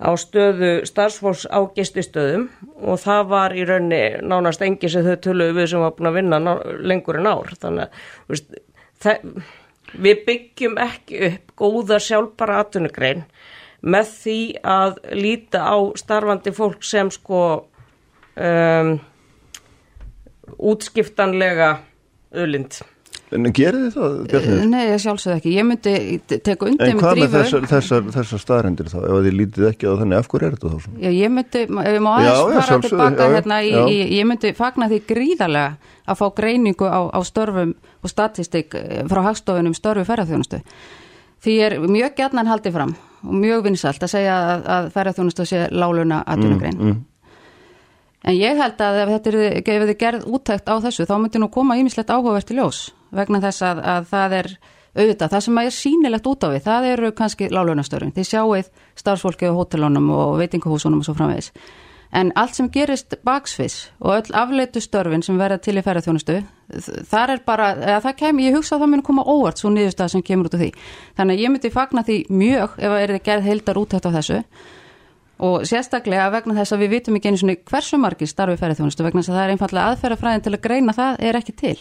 [0.04, 2.50] á stöðu starfsfólks á gististöðum
[2.82, 6.18] og það var í raunni nánast engi sem þau töluðu við sem var búin að
[6.18, 6.52] vinna ná,
[6.82, 8.58] lengur en ár þannig að
[9.94, 13.26] við byggjum ekki upp góða sjálfbara atvinnugrein
[13.84, 17.42] með því að líta á starfandi fólk sem sko
[18.40, 18.94] um,
[20.58, 21.76] útskiptanlega
[22.32, 22.80] ölind
[23.34, 24.64] En gerir þið það, Bjarnir?
[24.70, 25.52] Nei, ég sjálfsögð ekki.
[25.56, 25.94] Ég myndi
[26.30, 26.94] teka undir með drífu.
[26.94, 28.98] En hvað með þessar, þessar, þessar staðrendir þá?
[29.02, 30.90] Ef þið lítið ekki á þenni, af hverju er þetta þá?
[31.04, 34.54] Já, ég myndi, ef við má aðeins fara tilbaka já, hérna, í, í, ég myndi
[34.58, 40.06] fagna því gríðarlega að fá greiningu á, á störfum og statistik eh, frá hagstofunum störfu
[40.10, 40.62] ferðarþjónustu.
[41.44, 45.66] Því er mjög gætnan haldið fram og mjög vinsalt að segja að, að ferðarþjónustu sé
[45.72, 46.78] láluna aðtunugrein.
[46.78, 47.02] Mm, mm.
[48.24, 51.42] En ég held að ef þetta er, ef þið gerð úttækt á þessu, þá myndi
[51.44, 54.52] nú koma ímislegt áhugavert í ljós vegna þess að, að það er
[54.94, 58.14] auðvitað, það sem er sínilegt út á við, það eru kannski lálunastörfum.
[58.14, 61.50] Þið sjáuð starfsfólki á hótelunum og veitingahúsunum og svo framvegis.
[62.14, 66.36] En allt sem gerist baksvis og öll afleitu störfin sem verða til í ferðarþjónustu,
[67.10, 67.72] þar er bara,
[68.06, 70.62] það kemur, ég hugsa að það mun koma óvart svo niðurstað sem kemur út af
[70.62, 70.70] því.
[71.18, 74.40] Þannig að ég myndi fagna því mjög ef það er gerð heildar úttækt á þessu
[75.44, 79.24] og sérstaklega vegna þess að við vitum ekki einu svona hversu margir starfi ferðarþjónustu vegna
[79.24, 81.78] þess að það er einfallega aðferðafræðin til að greina það er ekki til.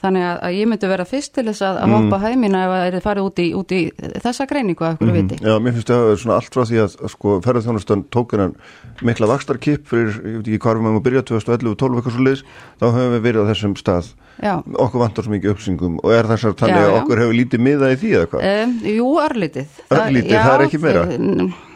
[0.00, 2.22] Þannig að, að ég myndi vera fyrst til þess að, að hoppa mm.
[2.24, 3.80] hæmina ef það er farið út í, út í
[4.24, 5.18] þessa greiningu af hverju mm.
[5.18, 5.38] viti.
[5.44, 8.56] Já, mér finnst það að svona allt frá því að, að sko ferðarþjónustan tókur hann
[9.04, 12.16] mikla vakstarkipp fyrir, ég veit ekki hvað við máum að byrja 2011 og 12 eitthvað
[12.16, 12.44] svo leiðis,
[12.80, 14.12] þá höfum við verið á þessum stað.
[14.40, 14.54] Já.
[14.80, 17.90] Okkur vantar svo mikið uppsingum og er þess að þannig að okkur hefur lítið miða
[17.92, 18.52] í því eða hvað?
[18.54, 19.82] Um, jú, örlítið.
[19.90, 21.66] Örlítið, það, það er ekki meira.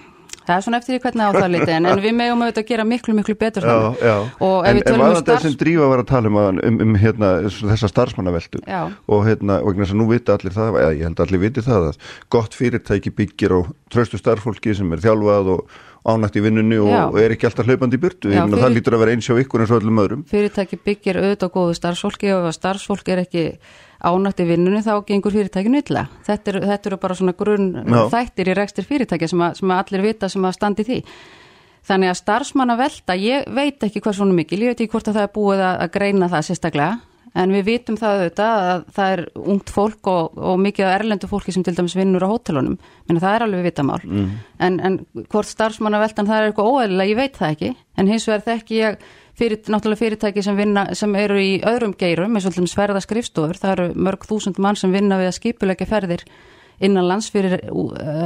[0.44, 2.70] Það er svona eftir því hvernig á það liti en, en við meðum auðvitað að
[2.70, 4.16] gera miklu miklu betur já, já.
[4.44, 5.14] og ef en, við tölum um starf...
[5.14, 7.30] En var þetta sem drífa var að tala um, um, um hérna,
[7.72, 11.44] þessa starfsmannaveldu og hérna, og þess að nú vita allir það, eða ég held allir
[11.46, 13.60] viti það að gott fyrirtæki byggir á
[13.94, 17.96] tröstu starffólki sem er þjálfað og ánægt í vinnunni og, og er ekki alltaf hlaupandi
[17.96, 18.60] í burtu, já, fyrir...
[18.60, 20.24] það lítur að vera eins hjá ykkur eins og öllum öðrum.
[20.28, 23.44] Fyrirtæki byggir auðvitað góðu starfsfólki og starfsfólk er ekki
[24.04, 26.04] ánætt í vinnunni þá gengur fyrirtækinu illa.
[26.26, 28.04] Þetta eru er bara svona grunn no.
[28.12, 31.00] þættir í rekstir fyrirtækja sem, að, sem að allir vita sem að standi því.
[31.84, 35.18] Þannig að starfsmanna velta, ég veit ekki hvað svona mikil, ég veit ekki hvort að
[35.18, 36.94] það er búið að, að greina það sérstaklega,
[37.34, 39.22] en við vitum það auðvitað að það er
[39.54, 43.36] ungt fólk og, og mikið erlendu fólki sem til dæmis vinnur á hótelunum, menn það
[43.36, 44.30] er alveg vitamál, mm.
[44.68, 44.98] en, en
[45.32, 48.80] hvort starfsmanna veltan það er eitthvað óæðilega, ég veit það ekki, en hins vegar þekki
[48.80, 53.02] ég fyrir, náttúrulega fyrirtæki sem, vinna, sem eru í öðrum geirum, eins og allum sverða
[53.02, 56.26] skrifstofur, það eru mörg þúsund mann sem vinna við að skipulegja ferðir
[56.82, 57.58] innan lands fyrir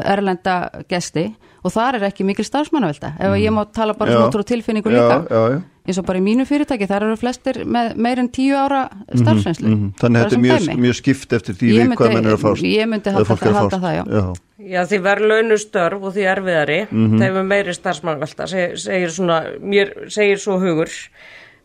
[0.08, 1.26] erlenda gesti
[1.64, 3.40] og þar er ekki mikil starfsmannavelta ef mm.
[3.42, 5.58] ég má tala bara úr tilfinningu líka já, já, já.
[5.88, 9.22] Eins og bara í mínu fyrirtæki þar eru flestir með meir en tíu ára mhm,
[9.22, 9.94] starfsveinslu mm -hmm.
[10.02, 12.68] Þannig að þetta er mjög, mjög skipt eftir því við hvað menn er að fást
[12.68, 14.26] Ég myndi halda, halda það, já
[14.58, 17.18] Já, því verður launustörf og því erfiðari mm -hmm.
[17.22, 20.90] þegar meiri starfsmannavelta segir, svona, mér segir svo hugur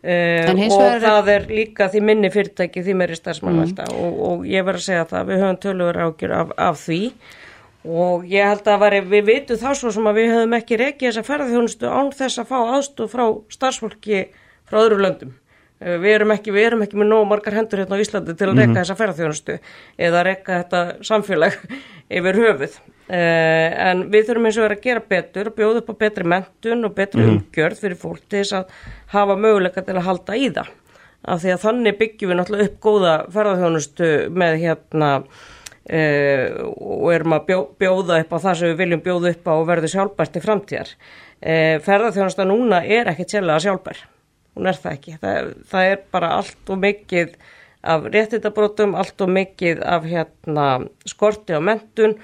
[0.04, 1.00] Uh, og er...
[1.00, 4.00] það er líka því minni fyrirtæki því meiri starfsmannvelda mm.
[4.04, 6.98] og, og ég verður að segja það, við höfum tölur ágjur af, af því
[7.84, 11.08] og ég held að var, við vitum þá svo sem að við höfum ekki reikið
[11.10, 14.24] þessa ferðarþjónustu án þess að fá aðstof frá starfsfólki
[14.70, 18.00] frá öðru löndum uh, við erum ekki, við erum ekki með nóg margar hendur hérna
[18.00, 18.80] á Íslandi til að reika mm.
[18.80, 19.60] þessa ferðarþjónustu
[20.08, 21.60] eða reika þetta samfélag
[22.20, 25.90] yfir höfuð Uh, en við þurfum eins og verið að gera betur og bjóða upp
[25.92, 27.42] á betri mentun og betri mm -hmm.
[27.42, 28.70] umgjörð fyrir fólk til þess að
[29.12, 30.70] hafa möguleika til að halda í það
[31.24, 35.10] af því að þannig byggjum við náttúrulega upp góða ferðarþjónustu með hérna
[35.90, 36.46] uh,
[36.78, 39.68] og erum að bjó, bjóða upp á það sem við viljum bjóða upp á og
[39.70, 44.06] verður sjálfbært í framtíðar uh, ferðarþjónusta núna er ekki tjælega sjálfbær
[44.54, 47.36] hún er það ekki, það, það er bara allt og mikið
[47.84, 50.68] af réttindabrótum, allt og mikið af hérna
[51.10, 52.16] skorti á mentun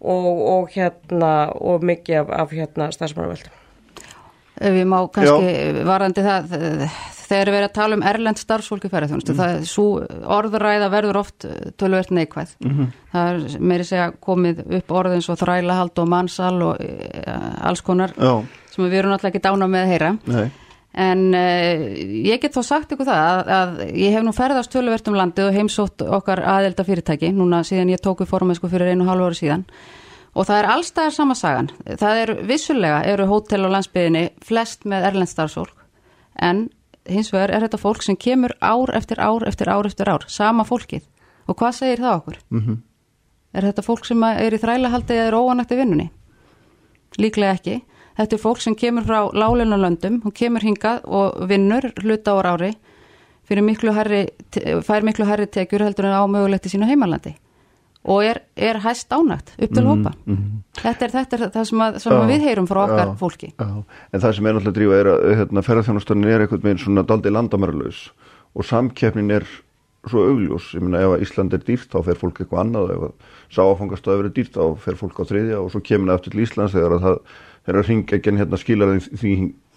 [0.00, 3.62] og, og hérna og mikið af, af hérna stafsmannavöldum.
[4.56, 5.84] Við má kannski Já.
[5.84, 6.52] varandi það
[7.26, 9.40] þegar við erum að tala um erlend starfsfólki ferðarþjónustu, mm.
[9.40, 9.86] það er svo
[10.36, 11.46] orðuræða verður oft
[11.80, 12.92] tölvert neikvæð mm -hmm.
[13.14, 18.14] það er meiri segja komið upp orðins og þrælahald og mannsal og uh, alls konar
[18.16, 18.44] Já.
[18.70, 20.50] sem við erum alltaf ekki dána með að heyra Nei.
[20.94, 21.84] en uh,
[22.30, 25.48] ég get þó sagt ykkur það að, að ég hef nú ferðast tölvert um landið
[25.50, 29.40] og heimsótt okkar aðelda fyrirtæki núna síðan ég tóku formesku fyrir einu og hálfu ári
[29.42, 29.64] síðan
[30.36, 31.68] Og það er allstaðar samasagan.
[31.96, 35.86] Það er vissulega, eru hótel á landsbygðinni flest með erlendstarfsfólk
[36.36, 36.66] en
[37.08, 40.64] hins vegar er þetta fólk sem kemur ár eftir ár eftir ár eftir ár, sama
[40.64, 41.04] fólkið.
[41.46, 42.38] Og hvað segir það okkur?
[42.50, 42.78] Mm -hmm.
[43.54, 46.10] Er þetta fólk sem er í þrælahaldi eða er óanægt í vinnunni?
[47.18, 47.82] Líklega ekki.
[48.16, 52.74] Þetta er fólk sem kemur frá lálunarlöndum, hún kemur hingað og vinnur hluta ára ári
[53.46, 54.26] fyrir miklu herri,
[54.82, 57.36] fær miklu herri tekjur heldur en ámögulegt í sínu heimalandi
[58.06, 60.12] og er, er hæst ánægt upp til hópa.
[60.24, 60.36] mm.
[60.36, 60.80] -hmm.
[60.82, 63.52] þetta, er, þetta er það sem, að, sem já, við heyrum frá okkar já, fólki.
[63.58, 63.84] já.
[64.12, 67.30] En það sem er náttúrulega drífa er að hérna, ferðarþjónastöndin er eitthvað með svona daldi
[67.30, 68.10] landamæralaus
[68.54, 69.46] og samkeppnin er
[70.06, 73.02] svo augljós, ég meina ef að Ísland er dýrt þá fer fólk eitthvað annað, ef
[73.02, 73.12] að
[73.50, 76.76] sáfangastöður er dýrt þá fer fólk á þriðja og svo kemur það eftir til Íslands
[76.76, 77.18] þegar að það
[77.66, 79.32] er að ringa ekki hérna skilar því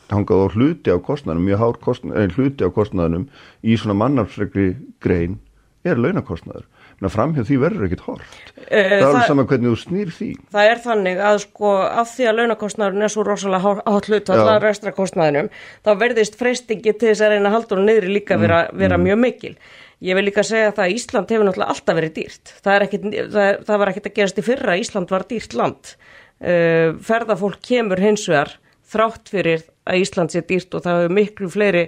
[0.09, 3.25] hangað á hluti á kostnæðanum, mjög hár á kostnæðanum
[3.63, 4.67] í svona mannarfsregli
[5.01, 5.39] grein
[5.83, 6.65] er launakostnæður
[7.07, 10.29] framhjá því verður ekkit hort uh, það er alveg saman hvernig þú snýr því.
[10.51, 14.63] Það er þannig að sko af því að launakostnæðurinn er svo rosalega hátt hlut allar
[14.65, 15.51] rekstrakostnæðinum
[15.87, 19.07] þá verðist freystingi til þess að reyna haldur og niðri líka mm, vera, vera mm.
[19.07, 19.55] mjög mikil.
[20.03, 22.53] Ég vil líka segja það að Ísland hefur náttúrulega alltaf verið dýrt.
[22.63, 24.77] Það, ekkit, það, það var ekkit að gerast í fyrra.
[24.79, 25.91] Ísland var dýrt land.
[26.39, 28.53] Uh, ferðafólk kemur hins vegar
[28.89, 31.83] þrátt fyrir að Ísland sé dýrt og það hefur miklu fleiri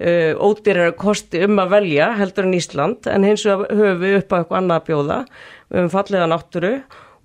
[0.00, 4.34] uh, ódýrar kosti um að velja heldur en Ísland en hins vegar höfum við upp
[4.34, 6.74] á eitthvað annað að bjóða við höfum fallega náttúru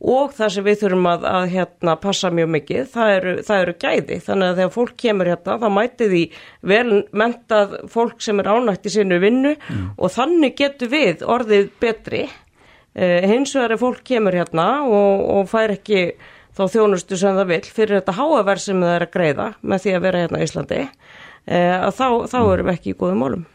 [0.06, 3.76] og það sem við þurfum að, að hérna, passa mjög mikið, það eru, það eru
[3.82, 6.24] gæði þannig að þegar fólk kemur hérna þá mæti því
[6.72, 6.88] vel
[7.24, 9.86] mentað fólk sem er ánægt í sinu vinnu mm.
[9.96, 15.52] og þannig getur við orðið betri uh, hins vegar er fólk kemur hérna og, og
[15.52, 16.10] fær ekki
[16.56, 19.96] þá þjónustu sem það vil fyrir þetta háaverð sem það er að greiða með því
[19.96, 22.54] að vera hérna í Íslandi Eh, að þá, þá mm.
[22.54, 23.46] erum við ekki í góðum málum.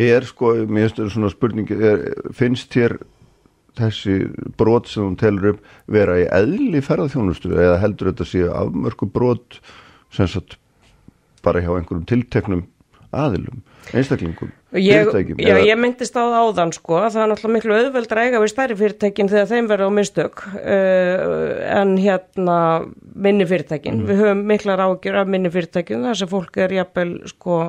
[0.00, 2.04] Ég er sko, mér finnst þetta svona spurningi, er,
[2.36, 2.96] finnst þér
[3.78, 4.16] þessi
[4.58, 5.60] brot sem hún telur upp
[5.90, 9.60] vera í eðli ferðarþjónustu eða heldur þetta sé afmörku brot
[10.14, 10.56] sem sagt
[11.44, 12.64] bara hjá einhverjum tilteknum
[13.16, 13.62] aðilum,
[13.94, 15.08] einstaklingum ég,
[15.40, 18.52] Já, ég myndist á það áðan sko að það er náttúrulega miklu auðveldra eiga við
[18.52, 21.24] stærri fyrirtækin þegar þeim verður á mistök uh,
[21.80, 22.58] en hérna
[23.14, 24.10] minni fyrirtækin, mm.
[24.10, 27.60] við höfum miklar ágjur af minni fyrirtækin þar sem fólk er jafnvel sko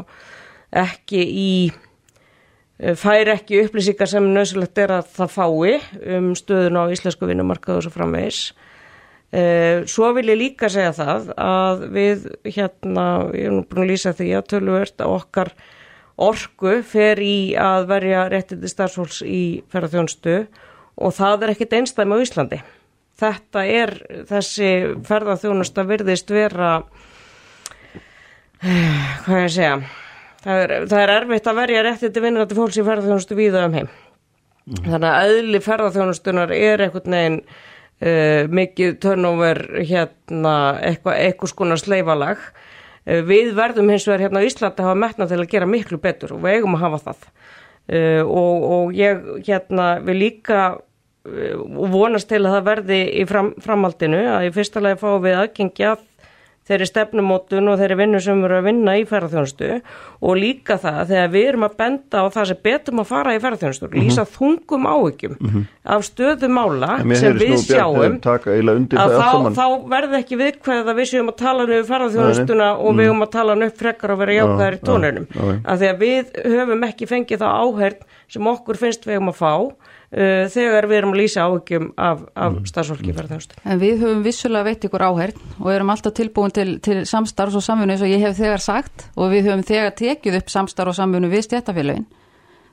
[0.84, 5.80] ekki í uh, fær ekki upplýsingar sem nöðsulegt er að það fái
[6.18, 8.46] um stöðun á íslensku vinnumarkaðu svo framvegis
[9.34, 13.94] uh, svo vil ég líka segja það að við hérna, ég er nú búin að
[13.96, 15.56] lýsa því að tölvöld að okkar
[16.22, 20.36] orgu fer í að verja réttindi starfsfólks í ferðarþjónstu
[21.02, 22.60] og það er ekkit einstæmi á Íslandi.
[23.22, 23.94] Þetta er
[24.30, 24.70] þessi
[25.08, 26.72] ferðarþjónusta virðist vera,
[28.62, 29.76] hvað er að segja,
[30.46, 33.92] það er, það er erfitt að verja réttindi vinnandi fólks í ferðarþjónustu víða um heim.
[34.66, 34.82] Mm.
[34.88, 42.42] Þannig að aðli ferðarþjónustunar er eitthvað neginn uh, mikið turnover hérna eitthvað, eitthvað skonar sleifalag
[42.42, 42.70] Eh,
[43.06, 46.36] við verðum hins vegar hérna á Íslandi að hafa metna til að gera miklu betur
[46.36, 47.28] og við eigum að hafa það.
[47.92, 50.62] Uh, og, og ég hérna vil líka
[51.22, 55.38] og vonast til að það verði í fram, framhaldinu að í fyrsta lagi fáum við
[55.38, 55.92] aðgengja
[56.70, 59.70] þeirri stefnumótun og þeirri vinnu sem erum að vinna í ferðarþjónustu
[60.22, 63.40] og líka það þegar við erum að benda á það sem betum að fara í
[63.42, 64.06] ferðarþjónustu mm -hmm.
[64.06, 65.66] lýsa þungum áhyggjum mm -hmm.
[65.96, 68.20] af stöðumála sem við sjáum
[69.02, 73.06] að þá, þá verði ekki viðkvæðið að við séum að tala um ferðarþjónustuna og við
[73.06, 75.28] erum að tala um upp frekar og vera jákvæðir í tónunum
[75.66, 79.42] að því að við höfum ekki fengið þá áhærd sem okkur finnst við um að
[79.42, 79.54] fá
[80.12, 82.70] uh, þegar við erum að lýsa áhugjum af, af mm.
[82.72, 83.60] starfsfólki ferðarþjónustu.
[83.66, 87.66] En við höfum vissulega veit ykkur áhærn og erum alltaf tilbúin til, til samstarfs og
[87.66, 91.00] samfunni eins og ég hef þegar sagt og við höfum þegar tekið upp samstarf og
[91.00, 92.10] samfunni við stjættafélagin.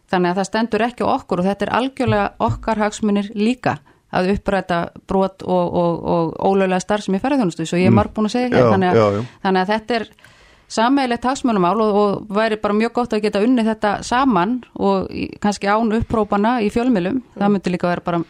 [0.08, 4.78] Þannig að það stendur ekki okkur og þetta er algjörlega okkar hagsmunir líka að uppræta
[5.08, 7.98] brot og, og, og ólögulega starf sem er ferðarþjónustu, svo ég er mm.
[8.00, 10.06] marg búin að segja ekki, þannig, þannig að þetta er
[10.68, 15.28] sammeilegt hagsmönumál og, og væri bara mjög gott að geta unni þetta saman og í,
[15.40, 18.22] kannski án upprópana í fjölmilum, það myndi líka vera bara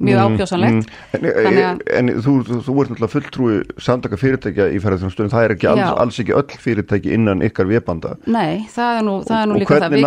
[0.00, 1.24] mjög mm, ákjósanlegt mm, En,
[1.60, 5.68] en, en þú, þú, þú ert náttúrulega fulltrúi samtaka fyrirtækja í ferðarþjónastunum það er ekki
[5.70, 9.58] alls, alls ekki öll fyrirtæki innan ykkar viðbanda Nei, það er nú, það er nú
[9.60, 9.96] líka það.
[9.96, 10.04] Við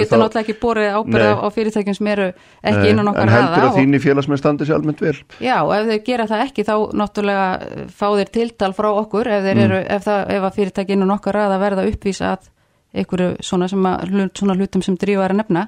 [0.00, 3.68] getum náttúrulega ekki borðið ábyrða á fyrirtækjum sem eru ekki nei, innan okkar En heldur
[3.68, 5.14] að þínni félagsmenn standi sér almennt vel?
[5.42, 7.46] Já, og ef þeir gera það ekki þá náttúrulega
[7.94, 9.62] fá þeir tiltal frá okkur ef, mm.
[9.68, 12.50] eru, ef, það, ef að fyrirtæki innan okkar að verða uppvísa að
[12.94, 15.66] einhverju svona, svona hlutum sem drífa er að nefna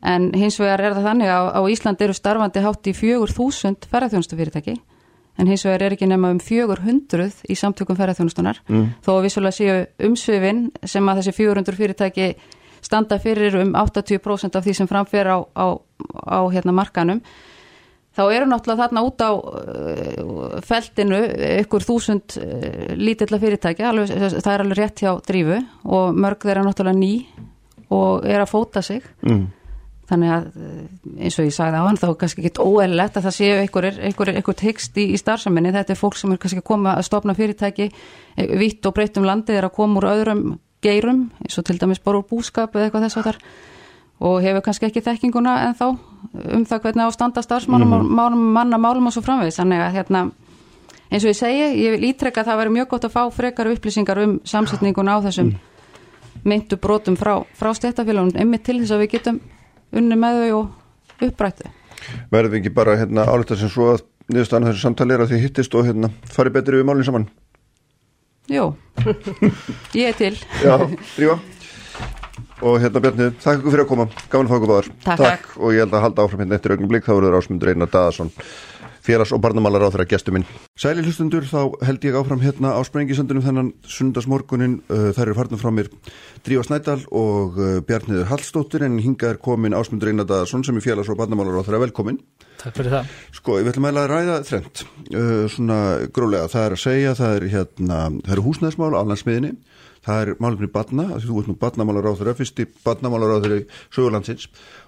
[0.00, 3.84] en hins vegar er það þannig að á Ísland eru starfandi hátt í fjögur þúsund
[3.90, 4.78] ferðarþjónustufyrirtæki
[5.40, 8.88] en hins vegar er ekki nema um fjögur hundruð í samtökum ferðarþjónustunar mm.
[9.04, 9.76] þó að vissulega séu
[10.08, 12.32] umsvifin sem að þessi 400 fyrirtæki
[12.80, 17.20] standa fyrir um 80% af því sem framfer á, á, á hérna markanum
[18.16, 21.20] þá eru náttúrulega þarna út á uh, feldinu
[21.60, 24.10] ykkur þúsund uh, lítilla fyrirtæki, alveg,
[24.40, 27.14] það er alveg rétt hjá drífu og mörg þeirra náttúrulega ný
[27.90, 29.06] og er að fóta sig.
[29.26, 29.48] Mm
[30.10, 33.28] þannig að eh, eins og ég sagði á hann þá er kannski ekki óeðlegt að
[33.28, 36.96] það séu einhver, tekst í, í starfsaminni þetta er fólk sem er kannski að koma
[36.98, 40.44] að stopna fyrirtæki eh, vitt og breytum landið er að koma úr öðrum
[40.82, 43.42] geirum eins og til dæmis bara úr búskap eða eitthvað þess að þar
[44.20, 48.52] og hefur kannski ekki þekkinguna en þá um það hvernig ástanda starfsmannum mm -hmm.
[48.58, 50.30] manna málum og svo framvegis þannig að hérna
[51.10, 53.70] eins og ég segi, ég vil ítrekka að það veri mjög gott að fá frekar
[53.72, 55.58] upplýsingar um samsetninguna á þessum mm.
[56.44, 59.40] myndu brotum frá, frá stéttafélagunum, einmitt til þess að við getum
[59.96, 61.70] unni með þau og upprættu.
[62.32, 65.44] Verður við ekki bara hérna, álita sem svo að niðurstaðan þessu samtali er að þið
[65.44, 67.28] hittist og hérna, farið betri við málinn saman?
[68.50, 68.72] Jó,
[69.94, 70.34] ég er til.
[70.64, 70.74] Já,
[71.14, 71.38] Drífa.
[72.60, 74.06] Og hérna Bjarni, þakk ykkur fyrir að koma.
[74.32, 74.88] Gaman að fá ykkur báðar.
[75.04, 75.20] Takk.
[75.22, 75.52] Takk.
[75.60, 78.32] Og ég held að halda áfram hérna eftir augnum blik, þá verður ásmundur Einar Daðarsson
[79.04, 80.46] félags- og barnamálar á þeirra gestur minn.
[80.78, 84.80] Sæli hlustundur, þá held ég áfram hérna á sprengisöndunum þennan sundarsmorgunin.
[84.90, 85.90] Uh, þær eru farnum frá mér
[86.44, 91.10] Drífa Snædal og uh, Bjarniður Hallstóttir en hinga er komin ásmundur Einadarsson sem er félags-
[91.10, 92.20] og barnamálar á þeirra velkomin.
[92.60, 93.12] Takk fyrir það.
[93.32, 94.84] Sko, ég vil meðlega ræða þrent,
[95.14, 95.80] uh, svona
[96.12, 96.50] grólega.
[96.52, 99.54] Það er að segja, það er hérna, það eru húsnæðismál á landsmiðinni
[100.04, 103.64] það er málumni badna, þú ert nú badnamálar á þeirra, fyrsti badnamálar á þeirra í
[103.92, 104.46] sögurlandsins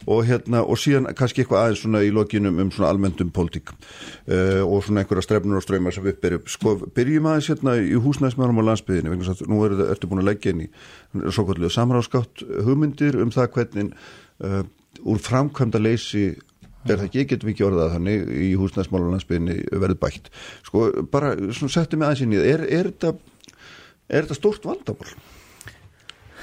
[0.08, 4.62] og hérna og síðan kannski eitthvað aðeins svona í lokinum um svona almenntum pólitík uh,
[4.64, 6.46] og svona einhverja strefnur og ströymar sem við byrjum.
[6.54, 10.30] Sko, byrjum aðeins hérna í húsnæðismálum á landsbyðinu, vegna að nú er, ertu búin að
[10.30, 10.70] leggja inn í
[11.28, 13.92] svo kvöldlega samráðskátt hugmyndir um það hvernig
[14.40, 14.62] uh,
[15.08, 16.30] úr framkvæmda leysi
[16.82, 20.32] er það ekki, getum við ekki orðað þannig í húsnæðismálu landsbyðinni verið bætt.
[20.66, 23.12] Sko, bara svona settum við aðeins inn í það, er, er þetta
[24.12, 25.14] er þetta stórt vandamál?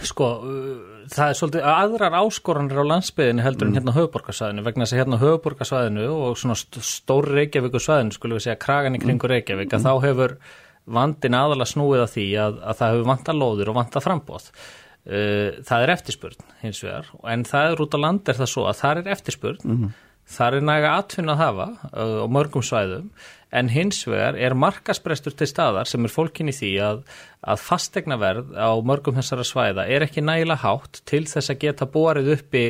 [0.07, 3.71] Sko, uh, það er svolítið aðrar áskoranir á landsbyðinu heldur mm.
[3.71, 8.59] en hérna höfuborgarsvæðinu vegna þess að hérna höfuborgarsvæðinu og svona stóri Reykjavíkusvæðinu, skulum við segja
[8.63, 9.33] kragan í kringu mm.
[9.33, 9.87] Reykjavík, að mm.
[9.87, 10.35] þá hefur
[10.99, 14.51] vandin aðala snúið að því að, að það hefur vanta lóðir og vanta frambóð.
[15.09, 18.69] Uh, það er eftirspurn hins vegar, en það er út á land er það svo
[18.69, 19.91] að það er eftirspurn, mm.
[20.37, 23.11] það er næga atfinn að hafa uh, á mörgum svæðum
[23.51, 27.03] en hins vegar er markasprestur til staðar sem er fólkin í því að,
[27.41, 32.33] að fastegnaverð á mörgum þessara svæða er ekki nægilega hátt til þess að geta borið
[32.35, 32.65] uppi,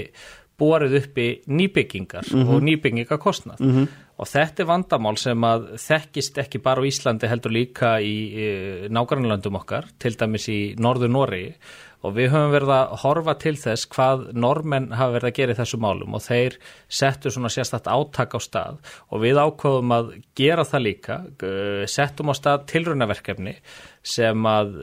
[0.60, 2.54] borið uppi nýbyggingar mm -hmm.
[2.54, 3.88] og nýbyggingakostnað mm -hmm.
[4.18, 8.48] og þetta er vandamál sem að þekkist ekki bara á Íslandi heldur líka í, í
[8.90, 11.56] nágrannlandum okkar, til dæmis í Norður Nóri
[12.00, 15.60] og við höfum verið að horfa til þess hvað normenn hafa verið að gera í
[15.60, 16.56] þessu málum og þeir
[16.88, 18.80] settu svona sérstætt áttak á stað
[19.12, 21.20] og við ákváðum að gera það líka,
[21.92, 23.58] settum á stað tilrunaverkefni
[24.10, 24.76] sem að,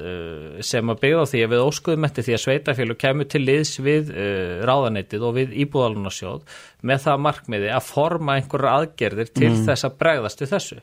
[0.67, 3.73] sem að byggja á því að við óskuðum eftir því að sveitafélag kemur til liðs
[3.81, 9.63] við uh, ráðanettið og við íbúðalunarsjóð með það markmiði að forma einhverja aðgerðir til mm.
[9.67, 10.79] þess að bregðast við þessu.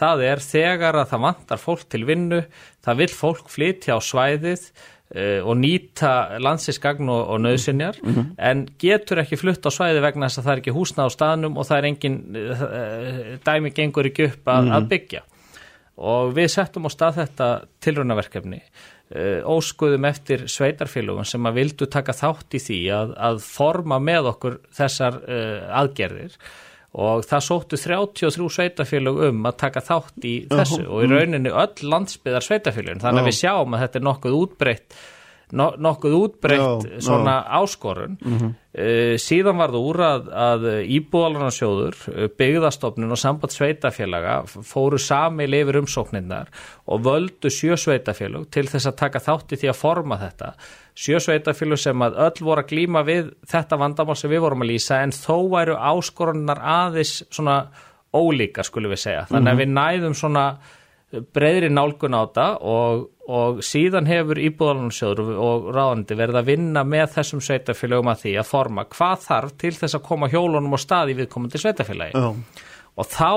[0.00, 2.40] Það er þegar að það vantar fólk til vinnu,
[2.84, 4.66] það vil fólk flytja á svæðið
[5.44, 8.30] og nýta landsinsgagn og, og nöðsynjar mm -hmm.
[8.38, 11.58] en getur ekki flutt á svæði vegna þess að það er ekki húsna á staðnum
[11.58, 14.76] og það er engin uh, dæmi gengur ekki upp að, mm -hmm.
[14.76, 15.22] að byggja
[15.96, 17.48] og við settum á stað þetta
[17.80, 18.60] tilrönaverkefni
[19.44, 24.58] óskuðum eftir sveitarfélögum sem að vildu taka þátt í því að, að forma með okkur
[24.72, 25.20] þessar
[25.70, 26.32] aðgerðir
[26.94, 30.92] og það sóttu 33 sveitafélög um að taka þátt í þessu uh -huh.
[30.94, 34.98] og í rauninni öll landsbyðar sveitafélögum þannig að við sjáum að þetta er nokkuð útbreytt
[35.52, 37.62] no, nokkuð útbreytt já, svona já.
[37.62, 38.50] áskorun uh -huh.
[38.50, 40.66] uh, síðan var það úr að, að
[40.98, 46.48] íbúðalanarsjóður, uh, byggðastofnun og samband sveitafélaga fóru sami lifir umsóknirnar
[46.86, 50.54] og völdu sjö sveitafélag til þess að taka þátti því að forma þetta
[50.94, 54.70] sjö sveitafélag sem að öll voru að glýma við þetta vandamál sem við vorum að
[54.70, 57.66] lýsa en þó væru áskorunar aðis svona
[58.14, 59.62] ólíka skulum við segja, þannig að mhm.
[59.62, 60.44] við næðum svona
[61.34, 67.14] breyðri nálgun á þetta og og síðan hefur íbúðalansjóður og ráðandi verið að vinna með
[67.16, 71.14] þessum sveitafélagum að því að forma hvað þarf til þess að koma hjólunum á stað
[71.14, 72.36] í viðkomandi sveitafélagi oh.
[73.00, 73.30] og þá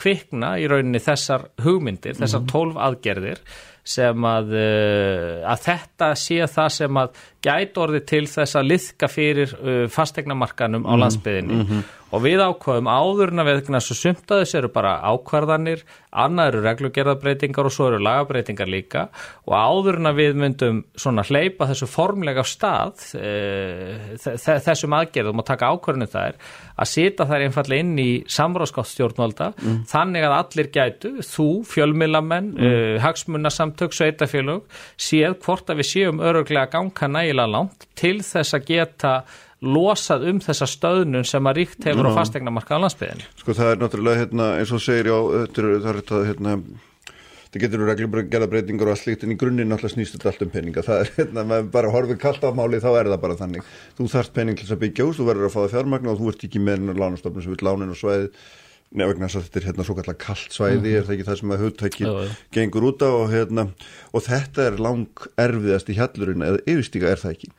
[0.00, 2.52] kvikna í rauninni þessar hugmyndir, þessar mhm.
[2.54, 3.42] tólf aðgerðir
[3.86, 9.10] sem að, uh, að þetta sé það sem að gæt orði til þess að liðka
[9.10, 11.00] fyrir uh, fastegnamarkanum á mhm.
[11.04, 11.84] landsbyðinni mm -hmm.
[12.16, 17.72] og við ákvaðum áðurna við þess að sumtaðis eru bara ákvarðanir annað eru reglugerðabreitingar og
[17.72, 19.08] svo eru lagabreitingar líka
[19.46, 26.10] og áðurna við myndum svona hleypa þessu formlega stað uh, þessum aðgerðum og taka ákvarðinu
[26.10, 26.40] þær
[26.76, 29.78] að sita þær einfallega inn í samráðskáttstjórnvalda mm.
[29.88, 32.98] þannig að allir gætu, þú, fjölmilamenn mm.
[33.04, 34.66] hagsmunarsamtök, sveitafélög
[34.96, 39.12] séð hvort að við séum öruglega gangka nægilega nægilega langt til þess að geta
[39.62, 43.24] losað um þessa stöðnun sem að ríkt hefur á fastegna markaða landsbyðin.
[43.40, 45.16] Sko það er náttúrulega hérna, eins og segir já,
[45.56, 46.56] það er þetta hérna,
[47.46, 50.30] það getur verið reglum gerða breytingar og allt slíkt en í grunninn náttúrulega snýst þetta
[50.32, 50.84] allt um peninga.
[50.84, 53.72] Það er hérna, maður bara horfið kallt á máli þá er það bara þannig.
[53.96, 56.20] Þú þarft pening til þess að byggja ús, þú verður að fá það fjármagna og
[56.20, 58.30] þú ert ekki með lánastofnum sem vil lánin og svæði
[58.94, 61.52] Þess að þetta er hérna svo kallar kallt svæði, mm er það ekki það sem
[61.52, 63.64] að hugtækið gengur út á og, hérna,
[64.14, 67.50] og þetta er lang erfiðast í hjallurinn eða yfirstíka er það ekki?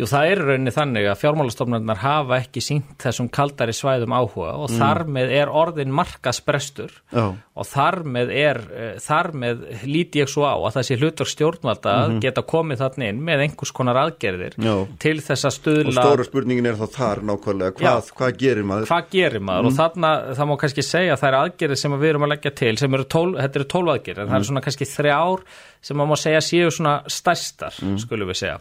[0.00, 4.70] Jú, það er rauninni þannig að fjármálastofnarnar hafa ekki sínt þessum kaldari svæðum áhuga og
[4.70, 4.78] mm.
[4.80, 7.34] þar með er orðin markasbrestur oh.
[7.36, 11.28] og þar með er, uh, þar með líti ég svo á að það sé hlutur
[11.28, 12.22] stjórnvalda mm -hmm.
[12.24, 14.74] geta komið þarna inn með einhvers konar aðgerðir Já.
[15.04, 15.92] til þess að stuðla...
[15.92, 18.88] Og stóra spurningin er þá þar nákvæmlega, hvað, hvað gerir maður?
[18.88, 19.68] Hvað gerir maður mm.
[19.68, 22.54] og þarna, það má kannski segja að það er aðgerðir sem við erum að leggja
[22.62, 24.50] til sem eru tól, þetta eru tólv aðgerðir, það eru mm.
[24.50, 25.46] svona kannski þrjár
[25.82, 27.96] sem maður má segja séu svona stærstar, mm.
[28.00, 28.60] skulum við segja.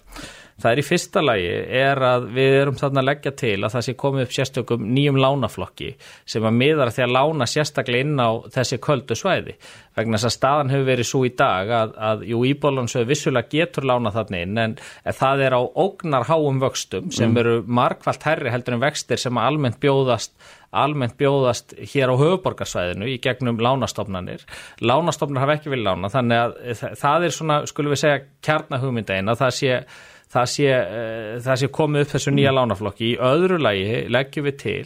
[0.61, 1.51] Það er í fyrsta lagi
[1.81, 5.19] er að við erum þarna að leggja til að það sé komið upp sérstökum nýjum
[5.21, 5.89] lánaflokki
[6.33, 9.57] sem að miðara því að lána sérstaklega inn á þessi köldu svæði
[9.97, 13.89] vegna þess að staðan hefur verið svo í dag að, að jú íbólansöðu vissulega getur
[13.89, 14.77] lána þarna inn en
[15.17, 17.41] það er á ógnar háum vöxtum sem mm.
[17.41, 20.35] eru markvallt herri heldur en vextir sem almennt bjóðast
[20.71, 24.45] almennt bjóðast hér á höfuborgarsvæðinu í gegnum lánastofnanir.
[24.79, 29.41] Lánastofnir hafa ekki vilja lána þannig að það er svona, skulum við segja, kjarnahugmynda að
[29.43, 29.73] það sé
[30.31, 33.09] það sé, uh, það sé komið upp þessu nýja lánaflokki.
[33.13, 34.85] Í öðru lagi leggjum við til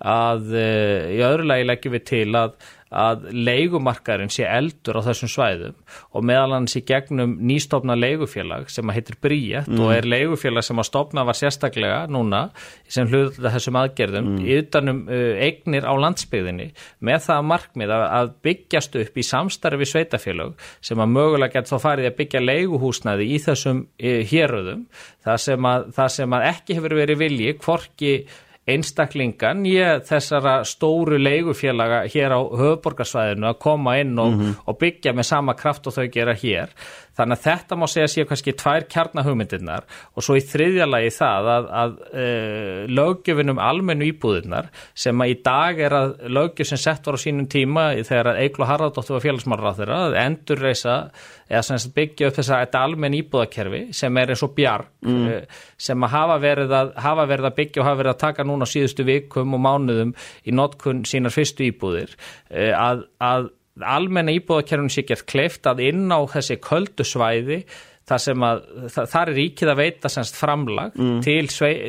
[0.00, 2.56] að, uh, í öðru lagi leggjum við til að
[2.94, 5.78] að leigumarkaðurinn sé eldur á þessum svæðum
[6.14, 9.80] og meðal hans í gegnum nýstofna leigufélag sem að heitir Bríett mm.
[9.82, 12.44] og er leigufélag sem að stopna var sérstaklega núna
[12.86, 14.46] sem hluta þessum aðgerðum mm.
[14.60, 16.68] utanum uh, eignir á landsbyðinni
[17.10, 21.76] með það markmið að, að byggjast upp í samstarfi sveitafélag sem að mögulega gett þá
[21.82, 24.86] farið að byggja leiguhúsnaði í þessum uh, héröðum
[25.26, 28.12] það sem, að, það sem að ekki hefur verið vilji hvorki
[28.66, 34.62] einstaklingan ég þessara stóru leigufélaga hér á höfuborgarsvæðinu að koma inn og, mm -hmm.
[34.66, 36.74] og byggja með sama kraft og þau gera hér
[37.16, 41.48] Þannig að þetta má segja séu kannski tvær kjarnahugmyndirnar og svo í þriðja lagi það
[41.52, 42.26] að, að e,
[42.92, 47.48] lögjöfinum almennu íbúðirnar sem að í dag er að lögjöf sem sett var á sínum
[47.48, 50.98] tíma þegar að Eiklo Haraldóttur var félagsmálur á þeirra að endur reysa
[51.46, 55.26] eða sem byggja upp þess að þetta almenn íbúðakerfi sem er eins og bjarg mm.
[55.30, 55.40] e,
[55.88, 58.70] sem að hafa verið að, hafa verið að byggja og hafa verið að taka núna
[58.70, 60.14] síðustu vikum og mánuðum
[60.48, 62.16] í notkun sínar fyrstu íbúðir
[62.50, 63.50] e, að, að
[63.84, 67.60] almenna íbúðakerfun sé gert kleift að inn á þessi köldu svæði
[68.06, 68.60] þar sem að,
[68.94, 71.18] þar er ríkið að veita semst framlag mm.
[71.26, 71.48] til,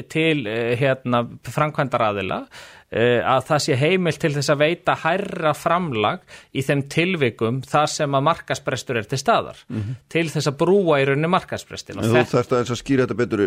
[0.09, 2.41] til uh, hérna framkvæmdaraðila
[2.88, 6.21] að það sé heimil til þess að veita hærra framlag
[6.55, 9.95] í þeim tilvikum þar sem að markasprestur er til staðar mm -hmm.
[10.07, 11.99] til þess að brúa í rauninni markasprestin.
[11.99, 13.43] Þú þarfst að að skýra þetta betur,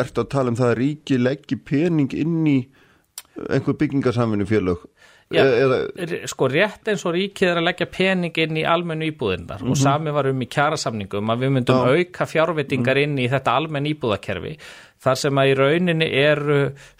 [0.00, 2.58] ert að tala um það að ríkið leggji pening inn í
[3.50, 4.86] einhver byggingarsamfunni félög
[5.34, 5.78] Já, eða...
[6.30, 9.72] sko rétt eins og ríkið er að leggja pening inn í almennu íbúðindar mm -hmm.
[9.72, 9.82] og mhm.
[9.82, 11.96] sami var um í kjærasamningum að við myndum Já.
[11.96, 13.02] auka fjárvitingar -hmm.
[13.02, 14.56] inn í þetta almenn íbúðakerfi
[15.02, 16.58] þar sem að í rauninni eru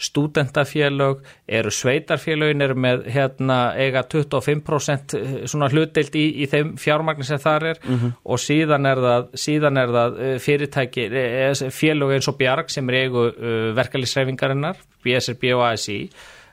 [0.09, 1.23] stúdentafélög,
[1.59, 7.43] eru sveitarfélögin, eru með hérna eiga 25% eh, svona hlutdeilt í, í þeim fjármagnir sem
[7.43, 8.17] þar er mm -hmm.
[8.25, 12.89] og síðan er það, síðan er það eh, fyrirtæki, eh, félög eins og Bjarg sem
[12.91, 13.31] er eigu
[13.77, 16.11] verkefliðsreifingarinnar, BSRB og ASI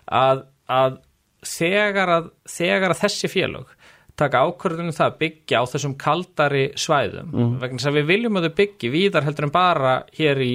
[0.07, 1.01] að, að
[1.47, 3.71] þegar að, þegar að þessi félög
[4.19, 7.55] taka ákvörðunum það að byggja á þessum kaldari svæðum mm.
[7.63, 10.51] vegna þess að við viljum að þau byggja víðar heldur en bara hér í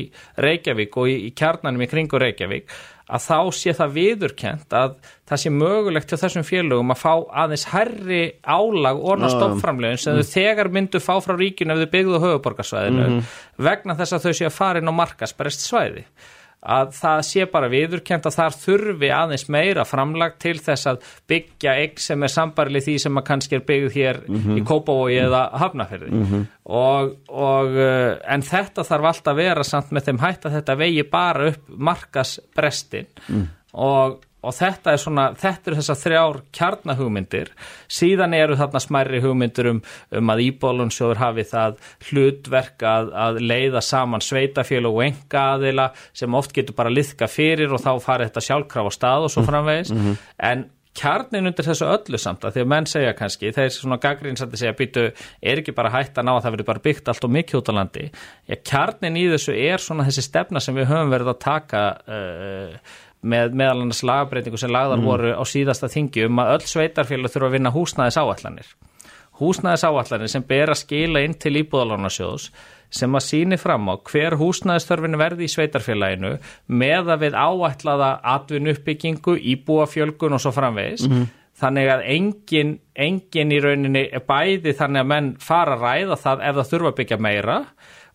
[0.47, 2.70] Reykjavík og í, í kjarnanum í kringu Reykjavík
[3.09, 4.97] að þá sé það viðurkent að
[5.28, 7.12] það sé mögulegt til þessum félögum að fá
[7.43, 10.22] aðeins herri álag orna stoppframlegin sem mm.
[10.22, 13.22] þau þegar myndu fá frá ríkinu ef þau byggðu höfuborgarsvæðinu mm.
[13.66, 16.05] vegna þess að þau sé að fara inn á markasberest svæði
[16.59, 21.75] að það sé bara viðurkent að þar þurfi aðeins meira framlag til þess að byggja
[21.85, 24.59] egg sem er sambarlið því sem að kannski er byggð hér mm -hmm.
[24.59, 26.47] í Kópavói eða Hafnafjörði mm -hmm.
[26.65, 30.75] og, og eh, en þetta þarf alltaf að vera samt með þeim hætt að þetta
[30.75, 33.47] vegi bara upp markasbrestin mm.
[33.73, 37.51] og og þetta er svona, þetta eru þessar þrjár kjarnahugmyndir,
[37.91, 39.82] síðan eru þarna smærri hugmyndir um,
[40.20, 41.76] um að Íbólunsjóður hafi það
[42.09, 47.74] hlutverk að, að leiða saman sveitafélag og enga aðila sem oft getur bara liðka fyrir
[47.74, 49.51] og þá fari þetta sjálfkraf á stað og svo mm.
[49.51, 50.26] framvegis, mm -hmm.
[50.51, 50.66] en
[50.99, 54.76] kjarnin undir þessu öllu samt að því að menn segja kannski, þeir svona gaggrínsandi segja
[54.78, 55.05] býtu,
[55.43, 57.70] er ekki bara hægt að ná að það verður bara byggt allt og mikið út
[57.70, 58.07] á landi,
[58.49, 62.97] já kjarnin í þessu er svona þessi stefna sem við höfum verið að taka uh,
[63.21, 65.07] með meðal annars lagabreitingu sem lagðar mm.
[65.11, 68.69] voru á síðasta þingi um að öll sveitarfélag þurfa að vinna húsnæðis áallanir.
[69.39, 72.49] Húsnæðis áallanir sem ber að skila inn til íbúðalánasjóðs
[72.99, 76.39] sem að síni fram á hver húsnæðistörfinu verði í sveitarfélaginu
[76.71, 81.05] með að við áætlaða atvinnu uppbyggingu, íbúafjölgun og svo framvegis.
[81.07, 81.29] Mm -hmm.
[81.59, 86.45] Þannig að engin, engin í rauninni er bæði þannig að menn fara að ræða það
[86.49, 87.64] ef það þurfa að byggja meira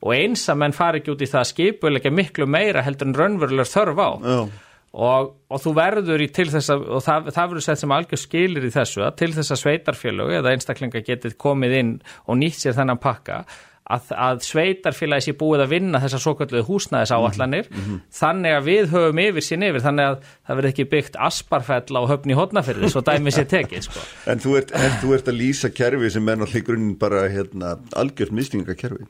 [0.02, 3.16] og eins að menn fari ekki út í það að skipulega miklu meira heldur en
[3.16, 4.10] raunverulegur þörf á.
[4.24, 4.50] Já
[4.94, 8.22] og, og þú verður í til þess að, og það, það verður sett sem algjör
[8.22, 11.94] skilir í þessu að til þess að sveitarfélög eða einstaklinga getið komið inn
[12.28, 13.44] og nýtt sér þennan pakka
[13.84, 17.98] að, að sveitarfélagi sé búið að vinna þessar svo kalluðu húsnæðis áallanir mm -hmm.
[18.20, 22.02] þannig að við höfum yfir sín yfir þannig að það verður ekki byggt asparfell á
[22.14, 24.06] höfni hodnafyrði svo dæmi sér tekið sko.
[24.32, 27.28] En þú ert, en þú ert að lýsa kerfi sem er náttúrulega í grunninn bara
[27.28, 29.10] hérna, algjörð mistingakerfi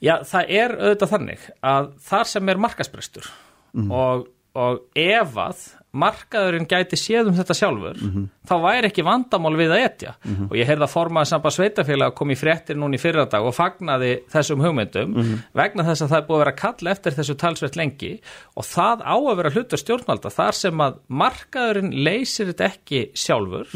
[0.00, 3.30] Já, það er auðvitað þannig að þar sem er markasbrestur
[3.74, 3.92] mm -hmm.
[3.92, 5.66] og og ef að
[5.98, 8.24] markaðurinn gæti séð um þetta sjálfur mm -hmm.
[8.48, 10.50] þá væri ekki vandamál við að etja mm -hmm.
[10.50, 14.10] og ég heyrða formaði samband sveitafélag að koma í fréttir núni í fyrradag og fagnaði
[14.28, 15.38] þessum hugmyndum mm -hmm.
[15.54, 18.20] vegna þess að það er búið að vera kall eftir þessu talsveit lengi
[18.56, 23.66] og það á að vera hlutur stjórnvalda þar sem að markaðurinn leysir þetta ekki sjálfur.